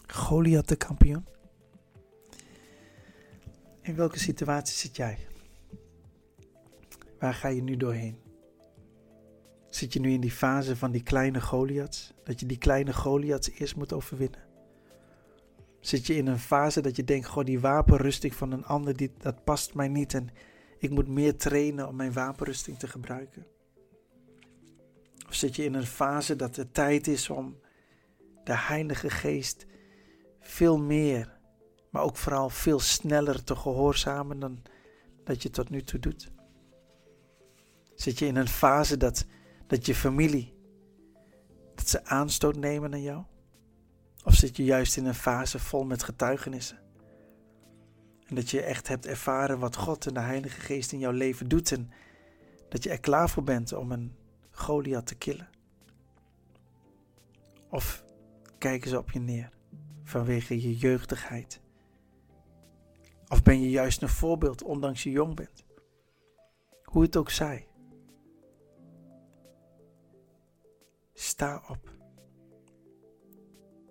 Goliath 0.07 0.69
de 0.69 0.77
kampioen. 0.77 1.27
In 3.83 3.97
welke 3.97 4.19
situatie 4.19 4.77
zit 4.77 4.97
jij? 4.97 5.19
Waar 7.19 7.35
ga 7.35 7.49
je 7.49 7.63
nu 7.63 7.77
doorheen? 7.77 8.19
Zit 9.69 9.93
je 9.93 10.01
nu 10.01 10.13
in 10.13 10.21
die 10.21 10.31
fase 10.31 10.77
van 10.77 10.91
die 10.91 11.03
kleine 11.03 11.41
Goliaths? 11.41 12.15
Dat 12.25 12.41
je 12.41 12.47
die 12.47 12.59
kleine 12.59 12.93
Goliaths 12.93 13.51
eerst 13.51 13.77
moet 13.77 13.93
overwinnen? 13.93 14.49
Zit 15.81 16.07
je 16.07 16.15
in 16.15 16.27
een 16.27 16.39
fase 16.39 16.81
dat 16.81 16.97
je 16.97 17.05
denkt, 17.05 17.27
goh, 17.27 17.45
die 17.45 17.61
wapenrusting 17.61 18.35
van 18.35 18.53
een 18.53 18.65
ander, 18.65 18.97
die, 18.97 19.13
dat 19.19 19.45
past 19.45 19.75
mij 19.75 19.89
niet 19.89 20.15
en 20.15 20.29
ik 20.79 20.91
moet 20.91 21.09
meer 21.09 21.37
trainen 21.37 21.89
om 21.89 21.97
mijn 21.97 22.13
wapenrusting 22.13 22.79
te 22.79 22.89
gebruiken? 22.89 23.47
Of 25.29 25.35
zit 25.35 25.57
je 25.57 25.65
in 25.65 25.75
een 25.75 25.87
fase 25.87 26.37
dat 26.37 26.57
het 26.57 26.75
tijd 26.75 27.07
is 27.07 27.31
om 27.31 27.59
de 28.45 28.57
Heilige 28.57 29.11
Geest 29.11 29.67
veel 30.41 30.79
meer, 30.79 31.40
maar 31.91 32.03
ook 32.03 32.17
vooral 32.17 32.49
veel 32.49 32.81
sneller 32.81 33.45
te 33.45 33.57
gehoorzamen 33.57 34.39
dan 34.41 34.63
dat 35.25 35.43
je 35.43 35.51
tot 35.51 35.71
nu 35.71 35.83
toe 35.83 36.01
doet? 36.01 36.33
Zit 37.95 38.19
je 38.19 38.27
in 38.27 38.37
een 38.37 38.49
fase 38.49 38.97
dat, 38.97 39.25
dat 39.67 39.87
je 39.87 39.95
familie, 39.95 40.55
dat 41.75 41.89
ze 41.89 42.05
aanstoot 42.05 42.57
nemen 42.57 42.93
aan 42.93 43.03
jou? 43.03 43.25
Of 44.25 44.35
zit 44.35 44.57
je 44.57 44.65
juist 44.65 44.97
in 44.97 45.07
een 45.07 45.15
fase 45.15 45.59
vol 45.59 45.85
met 45.85 46.03
getuigenissen? 46.03 46.79
En 48.27 48.35
dat 48.35 48.51
je 48.51 48.63
echt 48.63 48.89
hebt 48.89 49.07
ervaren 49.07 49.59
wat 49.59 49.77
God 49.77 50.07
en 50.07 50.15
de 50.15 50.21
Heilige 50.21 50.61
Geest 50.61 50.93
in 50.93 50.99
jouw 50.99 51.13
leven 51.13 51.49
doet 51.49 51.73
en 51.73 51.91
dat 52.69 52.83
je 52.83 52.91
er 52.91 53.01
klaar 53.01 53.31
voor 53.31 53.45
bent 53.45 53.73
om 53.73 53.93
een 53.93 54.17
Goliath 54.51 55.07
te 55.07 55.15
killen? 55.15 55.49
Of 57.69 58.05
kijken 58.59 58.91
ze 58.91 58.99
op 58.99 59.11
je 59.11 59.21
neer 59.21 59.51
vanwege 60.05 60.61
je 60.61 60.77
jeugdigheid? 60.77 61.61
Of 63.31 63.43
ben 63.43 63.61
je 63.61 63.71
juist 63.71 64.03
een 64.03 64.09
voorbeeld 64.09 64.63
ondanks 64.63 65.03
je 65.03 65.11
jong 65.11 65.35
bent? 65.35 65.65
Hoe 66.83 67.03
het 67.03 67.17
ook 67.17 67.31
zij. 67.31 67.69
Sta 71.13 71.63
op. 71.69 71.95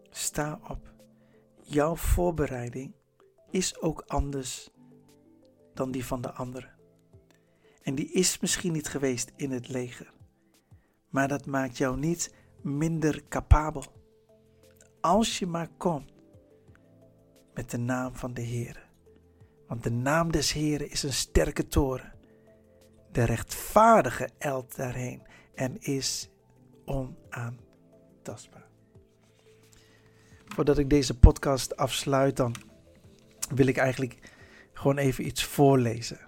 Sta 0.09 0.59
op. 0.67 0.93
Jouw 1.61 1.95
voorbereiding 1.95 2.93
is 3.49 3.81
ook 3.81 4.03
anders 4.07 4.69
dan 5.73 5.91
die 5.91 6.05
van 6.05 6.21
de 6.21 6.31
anderen. 6.31 6.77
En 7.81 7.95
die 7.95 8.11
is 8.11 8.39
misschien 8.39 8.73
niet 8.73 8.87
geweest 8.87 9.31
in 9.35 9.51
het 9.51 9.67
leger. 9.67 10.13
Maar 11.09 11.27
dat 11.27 11.45
maakt 11.45 11.77
jou 11.77 11.97
niet 11.97 12.33
minder 12.61 13.27
capabel. 13.27 13.83
Als 15.01 15.39
je 15.39 15.47
maar 15.47 15.69
komt 15.77 16.11
met 17.53 17.71
de 17.71 17.77
naam 17.77 18.15
van 18.15 18.33
de 18.33 18.41
Heer. 18.41 18.88
Want 19.69 19.83
de 19.83 19.91
naam 19.91 20.31
des 20.31 20.51
Heeren 20.51 20.89
is 20.89 21.03
een 21.03 21.13
sterke 21.13 21.67
toren. 21.67 22.13
De 23.11 23.23
rechtvaardige 23.23 24.29
elt 24.37 24.75
daarheen 24.75 25.21
en 25.55 25.81
is 25.81 26.29
onaantastbaar. 26.85 28.67
Voordat 30.45 30.77
ik 30.77 30.89
deze 30.89 31.19
podcast 31.19 31.75
afsluit, 31.75 32.37
dan 32.37 32.55
wil 33.55 33.67
ik 33.67 33.77
eigenlijk 33.77 34.17
gewoon 34.73 34.97
even 34.97 35.25
iets 35.25 35.43
voorlezen. 35.43 36.19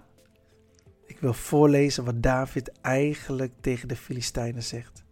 Ik 1.06 1.18
wil 1.18 1.32
voorlezen 1.32 2.04
wat 2.04 2.22
David 2.22 2.80
eigenlijk 2.80 3.52
tegen 3.60 3.88
de 3.88 3.96
Filistijnen 3.96 4.62
zegt. 4.62 5.04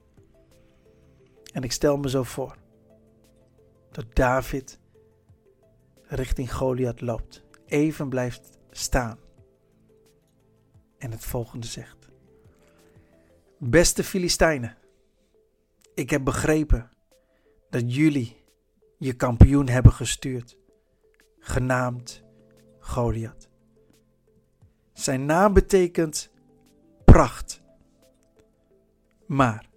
En 1.52 1.62
ik 1.62 1.72
stel 1.72 1.96
me 1.96 2.10
zo 2.10 2.22
voor 2.22 2.56
dat 3.90 4.14
David 4.14 4.80
richting 6.02 6.54
Goliath 6.54 7.00
loopt, 7.00 7.44
even 7.70 8.08
blijft 8.08 8.58
staan 8.70 9.18
en 10.98 11.10
het 11.10 11.24
volgende 11.24 11.66
zegt. 11.66 12.08
Beste 13.58 14.04
Filistijnen, 14.04 14.76
ik 15.94 16.10
heb 16.10 16.24
begrepen 16.24 16.90
dat 17.70 17.94
jullie 17.94 18.44
je 18.98 19.12
kampioen 19.12 19.68
hebben 19.68 19.92
gestuurd, 19.92 20.56
genaamd 21.38 22.24
Goliath. 22.78 23.48
Zijn 24.92 25.24
naam 25.24 25.52
betekent 25.52 26.30
pracht. 27.04 27.62
Maar 29.26 29.68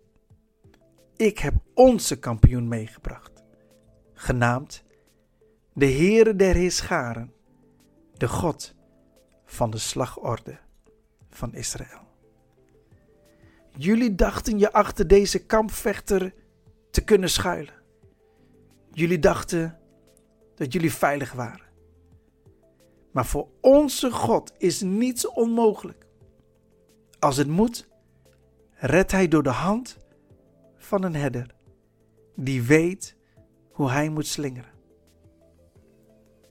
ik 1.16 1.39
heb 1.39 1.54
onze 1.74 2.20
kampioen 2.20 2.68
meegebracht, 2.68 3.44
genaamd 4.14 4.84
de 5.74 5.86
Heere 5.86 6.36
der 6.36 6.56
Heerscharen, 6.56 7.33
de 8.24 8.30
God 8.30 8.74
van 9.45 9.69
de 9.69 9.78
slagorde 9.78 10.59
van 11.30 11.53
Israël. 11.53 12.01
Jullie 13.78 14.15
dachten 14.15 14.59
je 14.59 14.74
achter 14.74 15.07
deze 15.07 15.45
kampvechter 15.45 16.34
te 16.91 17.03
kunnen 17.03 17.30
schuilen. 17.30 17.74
Jullie 18.91 19.19
dachten 19.19 19.80
dat 20.55 20.74
jullie 20.74 20.93
veilig 20.93 21.32
waren. 21.32 21.65
Maar 23.11 23.26
voor 23.26 23.47
onze 23.61 24.11
God 24.11 24.53
is 24.57 24.82
niets 24.82 25.28
onmogelijk. 25.28 26.05
Als 27.19 27.38
het 27.38 27.47
moet, 27.47 27.88
redt 28.74 29.11
Hij 29.11 29.28
door 29.28 29.43
de 29.43 29.49
hand 29.49 29.97
van 30.76 31.03
een 31.03 31.15
herder 31.15 31.55
die 32.36 32.63
weet 32.63 33.15
hoe 33.71 33.89
hij 33.89 34.09
moet 34.09 34.28
slingeren. 34.28 34.74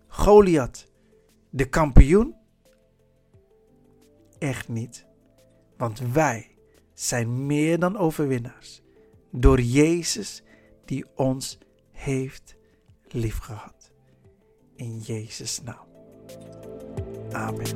Goliath 0.06 0.90
de 1.52 1.68
kampioen? 1.68 2.34
Echt 4.38 4.68
niet. 4.68 5.06
Want 5.76 5.98
wij 5.98 6.56
zijn 6.94 7.46
meer 7.46 7.78
dan 7.78 7.96
overwinnaars 7.96 8.82
door 9.30 9.60
Jezus 9.60 10.42
die 10.84 11.06
ons 11.14 11.58
heeft 11.90 12.56
liefgehad. 13.08 13.92
In 14.76 14.98
Jezus' 14.98 15.62
naam. 15.62 15.86
Amen. 17.32 17.70